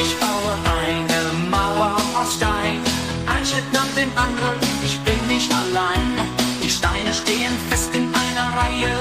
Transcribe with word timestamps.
Ich 0.00 0.14
baue 0.20 0.52
eine 0.80 1.48
Mauer 1.50 1.96
aus 2.14 2.34
Stein, 2.36 2.78
ein 3.26 3.44
Schritt 3.44 3.72
nach 3.72 3.88
dem 3.96 4.10
anderen, 4.16 4.60
ich 4.84 4.96
bin 5.00 5.18
nicht 5.26 5.52
allein. 5.52 6.06
Die 6.62 6.70
Steine 6.70 7.12
stehen 7.12 7.52
fest 7.68 7.90
in 7.94 8.08
einer 8.14 8.48
Reihe, 8.56 8.94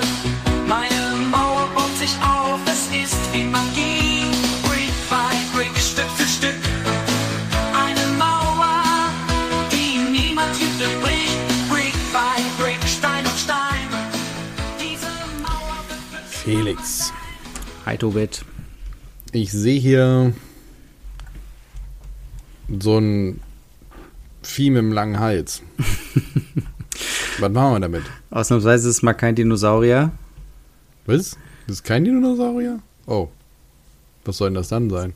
meine 0.67 1.25
Mauer 1.29 1.69
baut 1.75 1.95
sich 1.99 2.15
auf, 2.23 2.59
es 2.65 2.87
ist 2.87 3.31
wie 3.31 3.43
Magie. 3.43 4.23
Brick 4.63 4.91
by 5.07 5.35
Brick, 5.53 5.77
Stück 5.77 6.09
für 6.15 6.27
Stück, 6.27 6.61
eine 7.75 8.17
Mauer, 8.17 8.81
die 9.71 9.99
niemand 9.99 10.55
Hütte 10.55 10.89
bricht. 11.01 11.37
Brick 11.69 11.93
by 12.11 12.41
Brick, 12.57 12.81
Stein 12.87 13.23
auf 13.27 13.37
Stein, 13.37 13.87
diese 14.79 15.11
Mauer 15.43 15.77
wird 15.89 16.23
Felix, 16.27 17.13
Hi, 17.85 17.97
Tobit. 17.97 18.43
ich 19.31 19.51
sehe 19.51 19.79
hier 19.79 20.33
so 22.79 22.99
ein 22.99 23.39
Vieh 24.43 24.69
mit 24.69 24.79
einem 24.79 24.93
langen 24.93 25.19
Hals. 25.19 25.61
Was 27.39 27.51
machen 27.51 27.73
wir 27.73 27.79
damit? 27.79 28.03
Ausnahmsweise 28.29 28.89
ist 28.89 28.95
es 28.97 29.01
mal 29.03 29.13
kein 29.13 29.35
Dinosaurier. 29.35 30.11
Was? 31.05 31.37
Das 31.67 31.77
ist 31.77 31.83
kein 31.83 32.05
Dinosaurier? 32.05 32.79
Oh. 33.05 33.29
Was 34.25 34.37
soll 34.37 34.49
denn 34.49 34.55
das 34.55 34.69
dann 34.69 34.89
sein? 34.89 35.13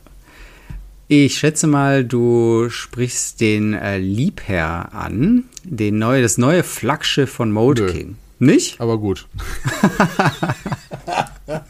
Ich 1.08 1.38
schätze 1.38 1.66
mal, 1.66 2.04
du 2.04 2.70
sprichst 2.70 3.40
den 3.40 3.74
äh, 3.74 3.98
Liebherr 3.98 4.94
an, 4.94 5.44
den 5.64 5.98
neue, 5.98 6.22
das 6.22 6.38
neue 6.38 6.62
Flaggschiff 6.62 7.30
von 7.30 7.52
Mode 7.52 7.82
Nö. 7.82 7.92
King. 7.92 8.16
Nicht? 8.38 8.80
Aber 8.80 8.98
gut. 8.98 9.28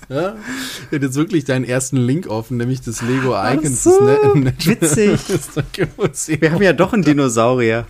ja? 0.09 0.35
Ich 0.87 0.93
hätte 0.93 1.07
jetzt 1.07 1.17
wirklich 1.17 1.45
deinen 1.45 1.65
ersten 1.65 1.97
Link 1.97 2.27
offen, 2.27 2.57
nämlich 2.57 2.81
das 2.83 3.03
Lego 3.03 3.35
Icons. 3.37 3.83
so, 3.83 3.99
das 4.01 4.35
Ne- 4.35 4.55
witzig. 4.65 5.21
Wir 6.41 6.53
haben 6.53 6.63
ja 6.63 6.73
doch 6.73 6.93
einen 6.93 7.03
Dinosaurier. 7.03 7.87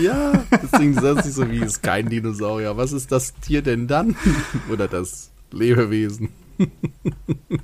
Ja, 0.00 0.44
deswegen 0.62 0.94
sagt 0.94 1.24
sich 1.24 1.34
so 1.34 1.48
wie, 1.50 1.58
ist 1.58 1.82
kein 1.82 2.08
Dinosaurier. 2.08 2.76
Was 2.76 2.92
ist 2.92 3.12
das 3.12 3.34
Tier 3.40 3.62
denn 3.62 3.86
dann? 3.86 4.16
Oder 4.70 4.88
das 4.88 5.30
Lebewesen? 5.52 6.30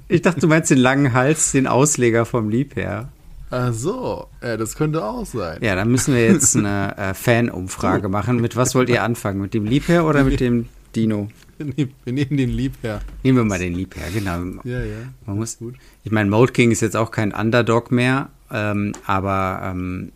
Ich 0.08 0.22
dachte, 0.22 0.40
du 0.40 0.48
meinst 0.48 0.70
den 0.70 0.78
langen 0.78 1.12
Hals, 1.14 1.52
den 1.52 1.66
Ausleger 1.66 2.26
vom 2.26 2.50
Liebherr. 2.50 3.08
Ach 3.50 3.72
so, 3.72 4.28
ja, 4.42 4.56
das 4.56 4.76
könnte 4.76 5.04
auch 5.04 5.26
sein. 5.26 5.58
Ja, 5.60 5.74
dann 5.74 5.90
müssen 5.90 6.14
wir 6.14 6.24
jetzt 6.26 6.56
eine 6.56 6.96
äh, 6.96 7.14
Fanumfrage 7.14 8.08
machen. 8.08 8.40
Mit 8.40 8.56
was 8.56 8.74
wollt 8.74 8.88
ihr 8.88 9.02
anfangen? 9.02 9.40
Mit 9.40 9.52
dem 9.52 9.66
Liebherr 9.66 10.06
oder 10.06 10.24
mit 10.24 10.40
dem 10.40 10.68
Dino? 10.96 11.28
Wir 11.62 11.74
nehmen, 11.76 11.94
wir 12.04 12.12
nehmen 12.12 12.36
den 12.36 12.50
Liebherr. 12.50 13.00
Nehmen 13.22 13.38
wir 13.38 13.44
mal 13.44 13.58
den 13.58 13.74
Liebherr, 13.74 14.10
genau. 14.10 14.60
Ja, 14.64 14.82
ja. 14.82 14.96
Man 15.26 15.36
muss, 15.36 15.58
gut. 15.58 15.74
ich 16.02 16.10
meine, 16.10 16.28
Mode 16.28 16.52
King 16.52 16.72
ist 16.72 16.80
jetzt 16.80 16.96
auch 16.96 17.12
kein 17.12 17.32
Underdog 17.32 17.92
mehr, 17.92 18.30
ähm, 18.50 18.92
aber 19.06 19.60
ähm, 19.64 20.10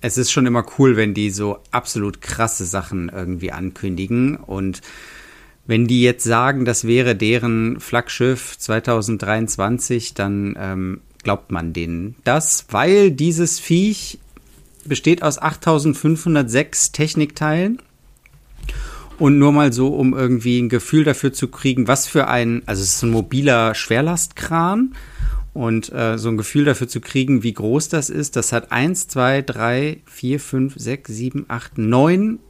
es 0.00 0.16
ist 0.16 0.32
schon 0.32 0.46
immer 0.46 0.64
cool, 0.78 0.96
wenn 0.96 1.12
die 1.12 1.30
so 1.30 1.58
absolut 1.70 2.22
krasse 2.22 2.64
Sachen 2.64 3.10
irgendwie 3.10 3.52
ankündigen 3.52 4.36
und 4.36 4.80
wenn 5.66 5.86
die 5.86 6.02
jetzt 6.02 6.24
sagen, 6.24 6.64
das 6.64 6.86
wäre 6.86 7.14
deren 7.14 7.80
Flaggschiff 7.80 8.58
2023, 8.58 10.14
dann 10.14 10.56
ähm, 10.58 11.00
glaubt 11.22 11.50
man 11.50 11.72
denen 11.72 12.16
das, 12.24 12.66
weil 12.70 13.10
dieses 13.10 13.58
Viech 13.58 14.18
besteht 14.84 15.22
aus 15.22 15.40
8506 15.40 16.92
Technikteilen. 16.92 17.80
Und 19.18 19.38
nur 19.38 19.52
mal 19.52 19.72
so, 19.72 19.88
um 19.88 20.12
irgendwie 20.12 20.60
ein 20.60 20.68
Gefühl 20.68 21.04
dafür 21.04 21.32
zu 21.32 21.48
kriegen, 21.48 21.86
was 21.86 22.08
für 22.08 22.26
ein, 22.26 22.62
also 22.66 22.82
es 22.82 22.96
ist 22.96 23.02
ein 23.02 23.10
mobiler 23.10 23.74
Schwerlastkran 23.74 24.94
und 25.52 25.92
äh, 25.92 26.18
so 26.18 26.28
ein 26.28 26.36
Gefühl 26.36 26.64
dafür 26.64 26.88
zu 26.88 27.00
kriegen, 27.00 27.44
wie 27.44 27.52
groß 27.52 27.88
das 27.88 28.10
ist. 28.10 28.34
Das 28.34 28.52
hat 28.52 28.72
eins, 28.72 29.06
zwei, 29.06 29.40
drei, 29.40 30.00
vier, 30.04 30.40
fünf, 30.40 30.74
sechs, 30.76 31.12
sieben, 31.12 31.44
acht, 31.46 31.78
neun, 31.78 32.40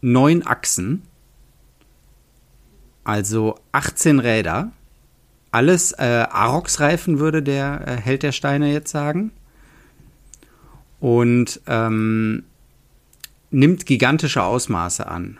neun 0.00 0.46
Achsen. 0.46 1.02
Also 3.04 3.56
18 3.72 4.20
Räder. 4.20 4.72
Alles 5.50 5.92
äh, 5.92 6.26
Arox-Reifen, 6.30 7.18
würde 7.18 7.42
der 7.42 7.86
äh, 7.86 7.96
Held 7.96 8.22
der 8.22 8.32
Steine 8.32 8.72
jetzt 8.72 8.90
sagen. 8.90 9.32
Und 11.00 11.60
ähm, 11.66 12.44
nimmt 13.50 13.86
gigantische 13.86 14.42
Ausmaße 14.42 15.06
an. 15.06 15.38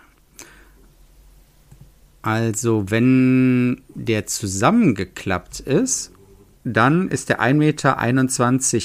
Also, 2.21 2.89
wenn 2.91 3.81
der 3.95 4.25
zusammengeklappt 4.27 5.61
ist, 5.61 6.11
dann 6.63 7.07
ist 7.09 7.29
der 7.29 7.41
1,21 7.41 7.53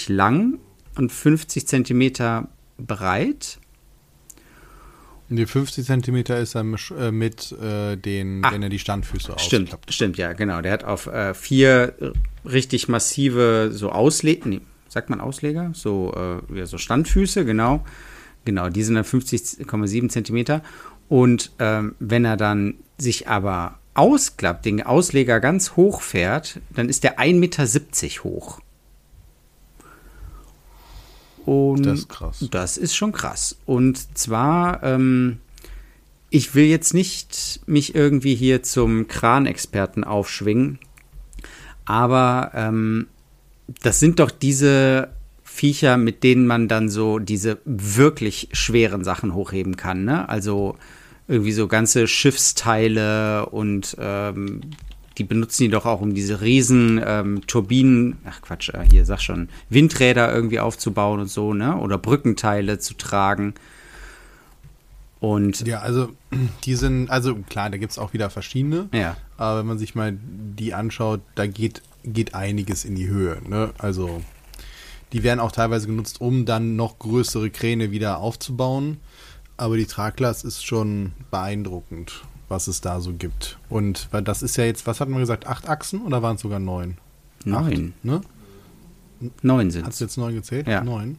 Meter 0.08 0.14
lang 0.14 0.58
und 0.96 1.10
50 1.10 1.66
Zentimeter 1.66 2.48
breit. 2.78 3.58
Und 5.30 5.36
die 5.36 5.46
50 5.46 5.84
Zentimeter 5.86 6.38
ist 6.38 6.54
er 6.54 6.60
äh, 6.98 7.10
mit 7.10 7.50
äh, 7.52 7.96
den, 7.96 8.44
Ah. 8.44 8.52
wenn 8.52 8.62
er 8.62 8.68
die 8.68 8.78
Standfüße 8.78 9.34
Stimmt, 9.38 9.68
ausklappt. 9.70 9.92
stimmt, 9.92 10.16
ja, 10.18 10.32
genau. 10.34 10.60
Der 10.60 10.70
hat 10.72 10.84
auf 10.84 11.06
äh, 11.06 11.34
vier 11.34 11.94
richtig 12.44 12.88
massive 12.88 13.70
so 13.72 13.90
Ausleger, 13.90 14.48
nee, 14.48 14.60
sagt 14.88 15.10
man 15.10 15.20
Ausleger? 15.20 15.70
So, 15.74 16.14
äh, 16.52 16.58
ja, 16.58 16.66
so 16.66 16.78
Standfüße, 16.78 17.44
genau. 17.44 17.84
Genau, 18.44 18.68
die 18.68 18.82
sind 18.82 18.94
dann 18.96 19.04
50,7 19.04 20.10
Zentimeter. 20.10 20.62
Und 21.08 21.52
ähm, 21.58 21.94
wenn 21.98 22.24
er 22.26 22.36
dann 22.36 22.74
sich 22.98 23.28
aber 23.28 23.78
ausklappt, 23.94 24.64
den 24.64 24.82
Ausleger 24.82 25.40
ganz 25.40 25.76
hoch 25.76 26.02
fährt, 26.02 26.60
dann 26.70 26.88
ist 26.88 27.04
der 27.04 27.18
1,70 27.18 27.34
Meter 27.34 28.24
hoch. 28.24 28.60
Und 31.46 31.84
Das 31.84 32.00
ist 32.00 32.08
krass. 32.08 32.48
Das 32.50 32.76
ist 32.76 32.96
schon 32.96 33.12
krass. 33.12 33.56
Und 33.66 34.16
zwar, 34.16 34.82
ähm, 34.82 35.38
ich 36.30 36.54
will 36.54 36.64
jetzt 36.64 36.94
nicht 36.94 37.60
mich 37.66 37.94
irgendwie 37.94 38.34
hier 38.34 38.62
zum 38.62 39.08
Kranexperten 39.08 40.04
aufschwingen, 40.04 40.78
aber 41.84 42.50
ähm, 42.54 43.08
das 43.82 44.00
sind 44.00 44.18
doch 44.18 44.30
diese 44.30 45.10
Viecher, 45.42 45.96
mit 45.96 46.24
denen 46.24 46.46
man 46.46 46.66
dann 46.66 46.88
so 46.88 47.18
diese 47.18 47.58
wirklich 47.64 48.48
schweren 48.52 49.04
Sachen 49.04 49.34
hochheben 49.34 49.76
kann. 49.76 50.04
Ne? 50.04 50.28
Also 50.28 50.76
irgendwie 51.28 51.52
so 51.52 51.68
ganze 51.68 52.06
Schiffsteile 52.06 53.46
und 53.46 53.96
ähm, 53.98 54.60
die 55.18 55.24
benutzen 55.24 55.64
die 55.64 55.68
doch 55.70 55.86
auch, 55.86 56.00
um 56.00 56.14
diese 56.14 56.40
riesen 56.40 57.00
ähm, 57.04 57.46
Turbinen, 57.46 58.18
ach 58.24 58.42
Quatsch, 58.42 58.70
äh, 58.70 58.84
hier 58.90 59.04
sag 59.04 59.20
schon, 59.20 59.48
Windräder 59.68 60.32
irgendwie 60.34 60.60
aufzubauen 60.60 61.20
und 61.20 61.30
so, 61.30 61.54
ne? 61.54 61.76
Oder 61.76 61.98
Brückenteile 61.98 62.78
zu 62.78 62.94
tragen. 62.94 63.54
Und 65.20 65.66
Ja, 65.66 65.78
also 65.80 66.10
die 66.64 66.74
sind, 66.74 67.10
also 67.10 67.36
klar, 67.48 67.70
da 67.70 67.78
gibt 67.78 67.92
es 67.92 67.98
auch 67.98 68.12
wieder 68.12 68.28
verschiedene. 68.28 68.88
ja, 68.92 69.16
Aber 69.38 69.60
wenn 69.60 69.66
man 69.66 69.78
sich 69.78 69.94
mal 69.94 70.18
die 70.20 70.74
anschaut, 70.74 71.20
da 71.34 71.46
geht, 71.46 71.80
geht 72.04 72.34
einiges 72.34 72.84
in 72.84 72.94
die 72.94 73.08
Höhe. 73.08 73.38
Ne? 73.48 73.70
Also 73.78 74.20
die 75.12 75.22
werden 75.22 75.40
auch 75.40 75.52
teilweise 75.52 75.86
genutzt, 75.86 76.20
um 76.20 76.44
dann 76.44 76.76
noch 76.76 76.98
größere 76.98 77.50
Kräne 77.50 77.90
wieder 77.90 78.18
aufzubauen. 78.18 78.98
Aber 79.56 79.76
die 79.76 79.86
Traglast 79.86 80.44
ist 80.44 80.64
schon 80.64 81.12
beeindruckend, 81.30 82.24
was 82.48 82.66
es 82.66 82.80
da 82.80 83.00
so 83.00 83.12
gibt. 83.12 83.58
Und 83.68 84.08
weil 84.10 84.22
das 84.22 84.42
ist 84.42 84.56
ja 84.56 84.64
jetzt, 84.64 84.86
was 84.86 85.00
hat 85.00 85.08
man 85.08 85.20
gesagt, 85.20 85.46
acht 85.46 85.68
Achsen 85.68 86.02
oder 86.02 86.22
waren 86.22 86.36
es 86.36 86.42
sogar 86.42 86.58
neun? 86.58 86.98
neun. 87.44 87.94
Acht, 87.96 88.04
ne? 88.04 88.20
Neun 89.42 89.66
Hat 89.66 89.72
sind 89.72 89.88
es 89.88 90.00
jetzt 90.00 90.18
neun 90.18 90.34
gezählt? 90.34 90.66
Ja. 90.66 90.82
Neun. 90.82 91.18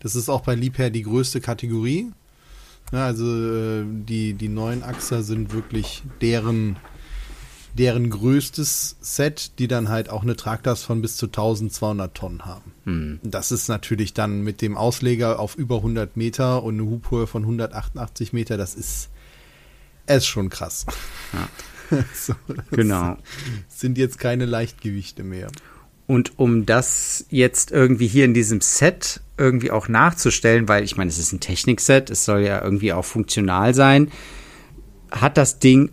Das 0.00 0.14
ist 0.14 0.28
auch 0.28 0.42
bei 0.42 0.54
Liebherr 0.54 0.90
die 0.90 1.02
größte 1.02 1.40
Kategorie. 1.40 2.12
Ja, 2.92 3.06
also 3.06 3.24
äh, 3.24 3.84
die, 3.84 4.34
die 4.34 4.48
neuen 4.48 4.84
Achser 4.84 5.22
sind 5.22 5.52
wirklich 5.52 6.04
deren, 6.20 6.76
deren 7.76 8.10
größtes 8.10 8.96
Set, 9.00 9.58
die 9.58 9.68
dann 9.68 9.88
halt 9.88 10.08
auch 10.08 10.22
eine 10.22 10.36
Traglast 10.36 10.84
von 10.84 11.02
bis 11.02 11.16
zu 11.16 11.26
1200 11.26 12.14
Tonnen 12.14 12.44
haben. 12.44 12.72
Hm. 12.84 13.20
Das 13.22 13.52
ist 13.52 13.68
natürlich 13.68 14.14
dann 14.14 14.42
mit 14.42 14.62
dem 14.62 14.76
Ausleger 14.76 15.38
auf 15.38 15.56
über 15.56 15.76
100 15.76 16.16
Meter 16.16 16.62
und 16.62 16.74
eine 16.74 16.88
Hubhöhe 16.88 17.26
von 17.26 17.42
188 17.42 18.32
Meter, 18.32 18.56
das 18.56 18.74
ist, 18.74 19.10
es 20.06 20.18
ist 20.18 20.26
schon 20.26 20.48
krass. 20.48 20.86
so, 22.14 22.34
das 22.48 22.64
Genau. 22.70 23.16
Sind 23.68 23.98
jetzt 23.98 24.18
keine 24.18 24.46
Leichtgewichte 24.46 25.22
mehr. 25.22 25.48
Und 26.06 26.38
um 26.38 26.66
das 26.66 27.26
jetzt 27.30 27.72
irgendwie 27.72 28.06
hier 28.06 28.24
in 28.24 28.34
diesem 28.34 28.60
Set 28.60 29.20
irgendwie 29.36 29.70
auch 29.70 29.88
nachzustellen, 29.88 30.68
weil 30.68 30.84
ich 30.84 30.96
meine, 30.96 31.10
es 31.10 31.18
ist 31.18 31.32
ein 31.32 31.40
Technikset, 31.40 32.10
es 32.10 32.24
soll 32.24 32.40
ja 32.42 32.62
irgendwie 32.62 32.92
auch 32.92 33.04
funktional 33.04 33.74
sein, 33.74 34.10
hat 35.10 35.36
das 35.36 35.58
Ding 35.58 35.90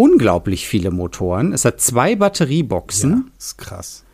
unglaublich 0.00 0.66
viele 0.66 0.90
Motoren. 0.90 1.52
Es 1.52 1.64
hat 1.64 1.80
zwei 1.80 2.16
Batterieboxen 2.16 3.10
Ja, 3.10 3.22
ist 3.38 3.58
krass. 3.58 4.04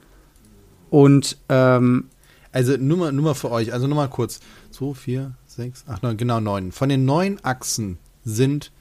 und 0.90 1.38
ähm, 1.48 2.08
Also 2.52 2.76
nur 2.76 2.96
mal, 2.98 3.12
nur 3.12 3.24
mal 3.26 3.34
für 3.34 3.50
euch, 3.50 3.72
also 3.72 3.86
nur 3.86 3.96
mal 3.96 4.08
kurz. 4.08 4.40
2, 4.72 4.94
4, 4.94 5.34
6, 5.46 5.84
8, 5.86 6.02
9, 6.02 6.16
genau 6.16 6.40
9. 6.40 6.72
Von 6.72 6.88
den 6.88 7.04
neun 7.04 7.38
Achsen 7.42 7.98
sind 8.24 8.72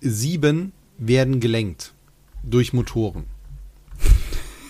sieben 0.00 0.72
werden 0.98 1.40
gelenkt 1.40 1.92
durch 2.44 2.72
Motoren. 2.72 3.24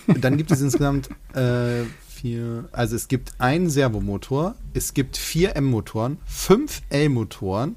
Dann 0.06 0.36
gibt 0.36 0.50
es 0.50 0.60
insgesamt 0.60 1.08
äh, 1.34 1.84
vier. 2.08 2.68
Also 2.72 2.96
es 2.96 3.08
gibt 3.08 3.32
einen 3.38 3.68
Servomotor, 3.68 4.54
es 4.74 4.94
gibt 4.94 5.16
vier 5.16 5.56
M-Motoren, 5.56 6.18
fünf 6.24 6.82
L-Motoren, 6.90 7.76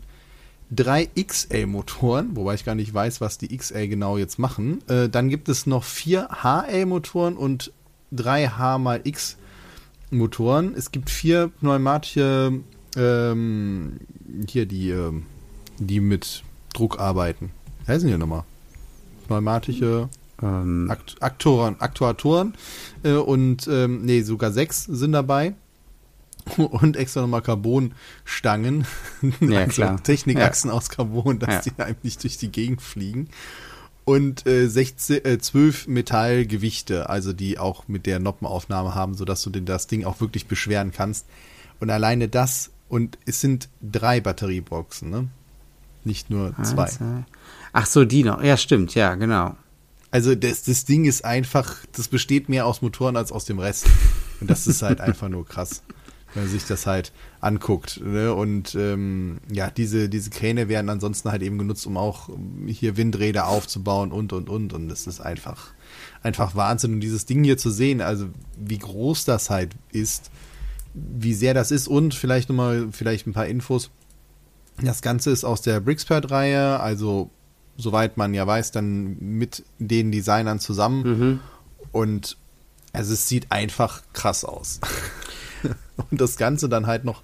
drei 0.71 1.09
XL-Motoren, 1.15 2.35
wobei 2.35 2.55
ich 2.55 2.65
gar 2.65 2.75
nicht 2.75 2.93
weiß, 2.93 3.21
was 3.21 3.37
die 3.37 3.55
XL 3.55 3.87
genau 3.87 4.17
jetzt 4.17 4.39
machen. 4.39 4.79
Äh, 4.87 5.09
dann 5.09 5.29
gibt 5.29 5.49
es 5.49 5.65
noch 5.65 5.83
vier 5.83 6.29
HL-Motoren 6.41 7.37
und 7.37 7.71
drei 8.11 8.47
H 8.47 8.77
mal 8.77 9.01
X-Motoren. 9.03 10.73
Es 10.75 10.91
gibt 10.91 11.09
vier 11.09 11.49
pneumatische, 11.59 12.59
ähm, 12.95 13.99
hier 14.47 14.65
die, 14.65 14.89
ähm, 14.89 15.25
die 15.77 15.99
mit 15.99 16.43
Druck 16.73 16.99
arbeiten. 16.99 17.51
Wie 17.85 17.91
heißen 17.91 18.07
die 18.09 18.17
nochmal? 18.17 18.43
Pneumatische 19.27 20.09
Ähm, 20.41 20.87
Akt 20.91 21.15
Aktoren, 21.21 21.79
Aktuatoren 21.79 22.55
äh, 23.03 23.13
und 23.13 23.67
ähm, 23.67 24.03
nee, 24.03 24.21
sogar 24.21 24.51
sechs 24.51 24.83
sind 24.83 25.13
dabei. 25.13 25.53
Und 26.57 26.95
extra 26.97 27.21
nochmal 27.21 27.41
Carbonstangen. 27.41 28.85
Ja, 29.39 29.59
also 29.59 29.71
klar. 29.71 30.03
Technikachsen 30.03 30.69
aus 30.69 30.89
Carbon, 30.89 31.39
dass 31.39 31.65
Ja. 31.65 31.71
die 31.73 31.81
einem 31.81 31.95
nicht 32.03 32.23
durch 32.23 32.37
die 32.37 32.51
Gegend 32.51 32.81
fliegen. 32.81 33.29
Und 34.03 34.45
äh, 34.45 34.67
16, 34.67 35.25
äh, 35.25 35.39
12 35.39 35.87
Metallgewichte, 35.87 37.09
also 37.09 37.33
die 37.33 37.57
auch 37.57 37.87
mit 37.87 38.05
der 38.05 38.19
Noppenaufnahme 38.19 38.93
haben, 38.93 39.15
sodass 39.15 39.41
du 39.41 39.49
den, 39.49 39.65
das 39.65 39.87
Ding 39.87 40.05
auch 40.05 40.21
wirklich 40.21 40.45
beschweren 40.45 40.91
kannst. 40.91 41.25
Und 41.79 41.89
alleine 41.89 42.27
das, 42.27 42.69
und 42.87 43.17
es 43.25 43.41
sind 43.41 43.67
drei 43.81 44.21
Batterieboxen, 44.21 45.09
ne? 45.09 45.27
Nicht 46.03 46.29
nur 46.29 46.53
zwei. 46.61 46.87
Ach 47.73 47.87
so, 47.87 48.05
die 48.05 48.23
noch. 48.23 48.43
Ja, 48.43 48.57
stimmt, 48.57 48.93
ja, 48.93 49.15
genau. 49.15 49.55
Also 50.11 50.35
das, 50.35 50.61
das 50.61 50.85
Ding 50.85 51.05
ist 51.05 51.25
einfach, 51.25 51.77
das 51.93 52.07
besteht 52.07 52.47
mehr 52.47 52.67
aus 52.67 52.83
Motoren 52.83 53.17
als 53.17 53.31
aus 53.31 53.45
dem 53.45 53.57
Rest. 53.57 53.87
Und 54.39 54.51
das 54.51 54.67
ist 54.67 54.83
halt 54.83 55.01
einfach 55.01 55.29
nur 55.29 55.47
krass, 55.47 55.81
man 56.35 56.47
sich 56.47 56.65
das 56.65 56.85
halt 56.85 57.11
anguckt. 57.41 58.01
Ne? 58.03 58.33
Und 58.33 58.75
ähm, 58.75 59.39
ja, 59.51 59.69
diese, 59.69 60.09
diese 60.09 60.29
Kräne 60.29 60.69
werden 60.69 60.89
ansonsten 60.89 61.31
halt 61.31 61.41
eben 61.41 61.57
genutzt, 61.57 61.85
um 61.87 61.97
auch 61.97 62.29
hier 62.67 62.97
Windräder 62.97 63.47
aufzubauen 63.47 64.11
und 64.11 64.33
und 64.33 64.49
und. 64.49 64.73
Und 64.73 64.89
das 64.89 65.07
ist 65.07 65.21
einfach, 65.21 65.73
einfach 66.23 66.55
Wahnsinn. 66.55 66.95
Und 66.95 67.01
dieses 67.01 67.25
Ding 67.25 67.43
hier 67.43 67.57
zu 67.57 67.69
sehen, 67.69 68.01
also 68.01 68.27
wie 68.57 68.79
groß 68.79 69.25
das 69.25 69.49
halt 69.49 69.75
ist, 69.91 70.31
wie 70.93 71.33
sehr 71.33 71.53
das 71.53 71.71
ist 71.71 71.87
und 71.87 72.13
vielleicht 72.13 72.49
nochmal, 72.49 72.87
vielleicht 72.91 73.27
ein 73.27 73.33
paar 73.33 73.47
Infos. 73.47 73.91
Das 74.81 75.01
Ganze 75.01 75.31
ist 75.31 75.43
aus 75.43 75.61
der 75.61 75.79
Brickspert-Reihe, 75.79 76.79
also 76.79 77.29
soweit 77.77 78.17
man 78.17 78.33
ja 78.33 78.45
weiß, 78.45 78.71
dann 78.71 79.17
mit 79.19 79.63
den 79.79 80.11
Designern 80.11 80.59
zusammen. 80.59 81.03
Und 81.91 82.37
also 82.93 83.13
es 83.13 83.27
sieht 83.27 83.51
einfach 83.51 84.03
krass 84.13 84.45
aus. 84.45 84.79
und 86.11 86.21
das 86.21 86.37
Ganze 86.37 86.69
dann 86.69 86.87
halt 86.87 87.05
noch. 87.05 87.21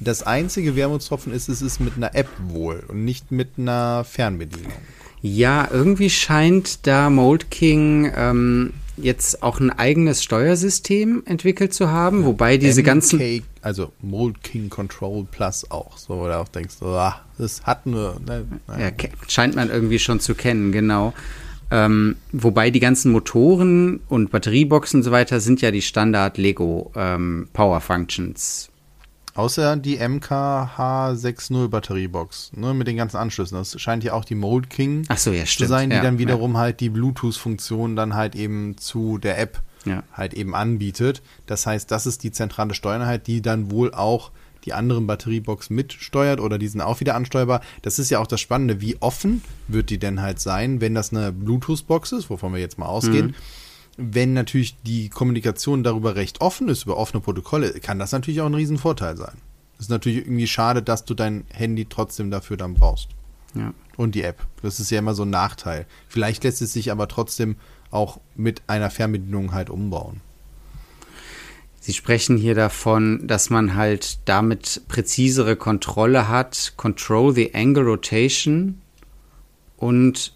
Das 0.00 0.22
einzige 0.22 0.76
Wermutstropfen 0.76 1.32
ist, 1.32 1.48
es 1.48 1.62
ist 1.62 1.80
mit 1.80 1.96
einer 1.96 2.14
App 2.14 2.28
wohl 2.48 2.82
und 2.88 3.04
nicht 3.04 3.30
mit 3.30 3.50
einer 3.58 4.04
Fernbedienung. 4.04 4.72
Ja, 5.20 5.68
irgendwie 5.70 6.10
scheint 6.10 6.86
da 6.86 7.08
Mold 7.08 7.50
King 7.50 8.10
ähm, 8.16 8.72
jetzt 8.96 9.42
auch 9.42 9.60
ein 9.60 9.70
eigenes 9.70 10.22
Steuersystem 10.22 11.22
entwickelt 11.26 11.72
zu 11.72 11.90
haben, 11.90 12.24
wobei 12.24 12.56
diese 12.56 12.82
ganzen. 12.82 13.20
MK, 13.20 13.44
also 13.62 13.92
Mold 14.00 14.42
King 14.42 14.68
Control 14.68 15.24
Plus 15.30 15.70
auch, 15.70 15.96
so 15.96 16.18
wo 16.18 16.26
du 16.26 16.36
auch 16.36 16.48
denkst, 16.48 16.74
ah, 16.82 17.20
das 17.38 17.62
hat 17.62 17.86
nur. 17.86 18.20
Ne, 18.26 18.44
Ja, 18.68 18.90
scheint 19.28 19.54
man 19.54 19.70
irgendwie 19.70 20.00
schon 20.00 20.20
zu 20.20 20.34
kennen, 20.34 20.72
genau. 20.72 21.14
Ähm, 21.72 22.16
wobei 22.32 22.70
die 22.70 22.80
ganzen 22.80 23.12
Motoren 23.12 24.00
und 24.08 24.30
Batterieboxen 24.30 25.00
und 25.00 25.04
so 25.04 25.10
weiter 25.10 25.40
sind 25.40 25.62
ja 25.62 25.70
die 25.70 25.80
Standard 25.80 26.36
Lego 26.36 26.92
ähm, 26.94 27.48
Power 27.54 27.80
Functions. 27.80 28.68
Außer 29.34 29.76
die 29.78 29.98
MKH60 29.98 31.68
Batteriebox, 31.68 32.52
ne, 32.54 32.74
mit 32.74 32.86
den 32.86 32.98
ganzen 32.98 33.16
Anschlüssen. 33.16 33.56
Das 33.56 33.80
scheint 33.80 34.04
ja 34.04 34.12
auch 34.12 34.26
die 34.26 34.34
Mold 34.34 34.68
King 34.68 35.06
so, 35.16 35.32
ja, 35.32 35.46
zu 35.46 35.66
sein, 35.66 35.88
die 35.88 35.96
ja, 35.96 36.02
dann 36.02 36.18
wiederum 36.18 36.58
halt 36.58 36.80
die 36.80 36.90
Bluetooth-Funktion 36.90 37.96
dann 37.96 38.14
halt 38.14 38.34
eben 38.34 38.76
zu 38.76 39.16
der 39.16 39.38
App 39.38 39.62
Ja. 39.86 40.02
halt 40.12 40.34
eben 40.34 40.54
anbietet. 40.54 41.22
Das 41.46 41.64
heißt, 41.64 41.90
das 41.90 42.06
ist 42.06 42.22
die 42.22 42.32
zentrale 42.32 42.74
Steuereinheit, 42.74 43.26
die 43.26 43.40
dann 43.40 43.70
wohl 43.70 43.94
auch 43.94 44.32
die 44.64 44.72
anderen 44.72 45.06
Batterieboxen 45.06 45.74
mitsteuert 45.74 46.40
oder 46.40 46.58
die 46.58 46.68
sind 46.68 46.80
auch 46.80 47.00
wieder 47.00 47.14
ansteuerbar. 47.14 47.60
Das 47.82 47.98
ist 47.98 48.10
ja 48.10 48.18
auch 48.18 48.26
das 48.26 48.40
Spannende. 48.40 48.80
Wie 48.80 48.96
offen 49.00 49.42
wird 49.68 49.90
die 49.90 49.98
denn 49.98 50.22
halt 50.22 50.40
sein, 50.40 50.80
wenn 50.80 50.94
das 50.94 51.12
eine 51.12 51.32
Bluetooth-Box 51.32 52.12
ist, 52.12 52.30
wovon 52.30 52.52
wir 52.52 52.60
jetzt 52.60 52.78
mal 52.78 52.86
ausgehen? 52.86 53.34
Wenn 53.96 54.32
natürlich 54.32 54.76
die 54.82 55.08
Kommunikation 55.10 55.82
darüber 55.82 56.16
recht 56.16 56.40
offen 56.40 56.68
ist, 56.68 56.84
über 56.84 56.96
offene 56.96 57.20
Protokolle, 57.20 57.72
kann 57.80 57.98
das 57.98 58.12
natürlich 58.12 58.40
auch 58.40 58.46
ein 58.46 58.54
Riesenvorteil 58.54 59.16
sein. 59.16 59.36
ist 59.78 59.90
natürlich 59.90 60.18
irgendwie 60.26 60.46
schade, 60.46 60.82
dass 60.82 61.04
du 61.04 61.14
dein 61.14 61.44
Handy 61.52 61.86
trotzdem 61.86 62.30
dafür 62.30 62.56
dann 62.56 62.74
brauchst. 62.74 63.08
Ja. 63.54 63.74
Und 63.96 64.14
die 64.14 64.22
App. 64.22 64.46
Das 64.62 64.80
ist 64.80 64.90
ja 64.90 64.98
immer 64.98 65.14
so 65.14 65.24
ein 65.24 65.30
Nachteil. 65.30 65.86
Vielleicht 66.08 66.44
lässt 66.44 66.62
es 66.62 66.72
sich 66.72 66.90
aber 66.90 67.08
trotzdem 67.08 67.56
auch 67.90 68.20
mit 68.34 68.62
einer 68.66 68.90
Fernbedienung 68.90 69.52
halt 69.52 69.68
umbauen. 69.68 70.20
Sie 71.84 71.94
sprechen 71.94 72.36
hier 72.36 72.54
davon, 72.54 73.26
dass 73.26 73.50
man 73.50 73.74
halt 73.74 74.20
damit 74.26 74.82
präzisere 74.86 75.56
Kontrolle 75.56 76.28
hat, 76.28 76.74
control 76.76 77.34
the 77.34 77.54
angle 77.54 77.82
rotation 77.82 78.80
und 79.78 80.32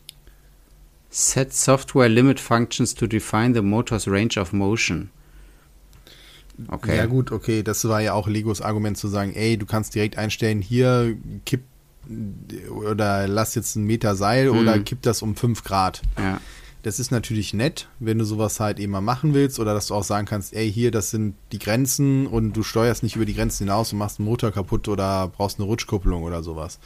set 1.08 1.54
software 1.54 2.08
limit 2.08 2.40
functions 2.40 2.96
to 2.96 3.06
define 3.06 3.54
the 3.54 3.62
motor's 3.62 4.08
range 4.08 4.37
of 4.40 4.52
motion. 4.52 5.10
Okay. 6.66 6.96
Ja 6.96 7.06
gut, 7.06 7.31
okay, 7.31 7.62
das 7.62 7.87
war 7.87 8.00
ja 8.00 8.14
auch 8.14 8.26
Legos 8.26 8.60
Argument 8.60 8.98
zu 8.98 9.06
sagen, 9.06 9.32
ey, 9.32 9.56
du 9.56 9.66
kannst 9.66 9.94
direkt 9.94 10.19
einstellen, 10.19 10.60
hier 10.60 11.16
kipp 11.44 11.62
oder 12.70 13.28
lass 13.28 13.54
jetzt 13.54 13.76
einen 13.76 13.87
Meter 13.87 14.16
Seil 14.16 14.48
oder 14.48 14.81
kipp 14.81 15.00
das 15.02 15.22
um 15.22 15.37
5 15.37 15.62
Grad. 15.62 16.02
Ja. 16.19 16.40
Das 16.86 17.00
ist 17.00 17.10
natürlich 17.10 17.52
nett, 17.52 17.88
wenn 17.98 18.16
du 18.16 18.24
sowas 18.24 18.60
halt 18.60 18.78
eben 18.78 18.92
mal 18.92 19.00
machen 19.00 19.34
willst 19.34 19.58
oder 19.58 19.74
dass 19.74 19.88
du 19.88 19.94
auch 19.96 20.04
sagen 20.04 20.24
kannst, 20.24 20.54
ey, 20.54 20.72
hier, 20.72 20.92
das 20.92 21.10
sind 21.10 21.34
die 21.50 21.58
Grenzen 21.58 22.28
und 22.28 22.52
du 22.52 22.62
steuerst 22.62 23.02
nicht 23.02 23.16
über 23.16 23.24
die 23.24 23.34
Grenzen 23.34 23.64
hinaus 23.64 23.92
und 23.92 23.98
machst 23.98 24.20
einen 24.20 24.28
Motor 24.28 24.52
kaputt 24.52 24.86
oder 24.86 25.26
brauchst 25.26 25.58
eine 25.58 25.66
Rutschkupplung 25.66 26.22
oder 26.22 26.44
sowas. 26.44 26.78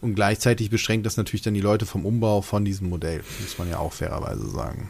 Und 0.00 0.14
gleichzeitig 0.14 0.70
beschränkt 0.70 1.04
das 1.04 1.18
natürlich 1.18 1.42
dann 1.42 1.52
die 1.52 1.60
Leute 1.60 1.84
vom 1.84 2.06
Umbau 2.06 2.40
von 2.40 2.64
diesem 2.64 2.88
Modell, 2.88 3.22
muss 3.42 3.58
man 3.58 3.68
ja 3.68 3.80
auch 3.80 3.92
fairerweise 3.92 4.48
sagen. 4.48 4.88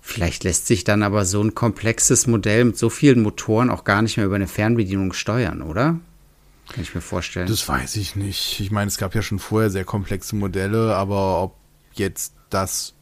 Vielleicht 0.00 0.44
lässt 0.44 0.66
sich 0.66 0.84
dann 0.84 1.02
aber 1.02 1.26
so 1.26 1.42
ein 1.42 1.54
komplexes 1.54 2.26
Modell 2.26 2.64
mit 2.64 2.78
so 2.78 2.88
vielen 2.88 3.20
Motoren 3.20 3.68
auch 3.68 3.84
gar 3.84 4.00
nicht 4.00 4.16
mehr 4.16 4.24
über 4.24 4.36
eine 4.36 4.48
Fernbedienung 4.48 5.12
steuern, 5.12 5.60
oder? 5.60 6.00
Kann 6.70 6.82
ich 6.82 6.94
mir 6.94 7.02
vorstellen. 7.02 7.46
Das 7.46 7.68
weiß 7.68 7.96
ich 7.96 8.16
nicht. 8.16 8.58
Ich 8.58 8.70
meine, 8.70 8.88
es 8.88 8.96
gab 8.96 9.14
ja 9.14 9.20
schon 9.20 9.38
vorher 9.38 9.68
sehr 9.68 9.84
komplexe 9.84 10.34
Modelle, 10.34 10.96
aber 10.96 11.42
ob 11.42 11.56
jetzt 11.92 12.32
das 12.48 12.95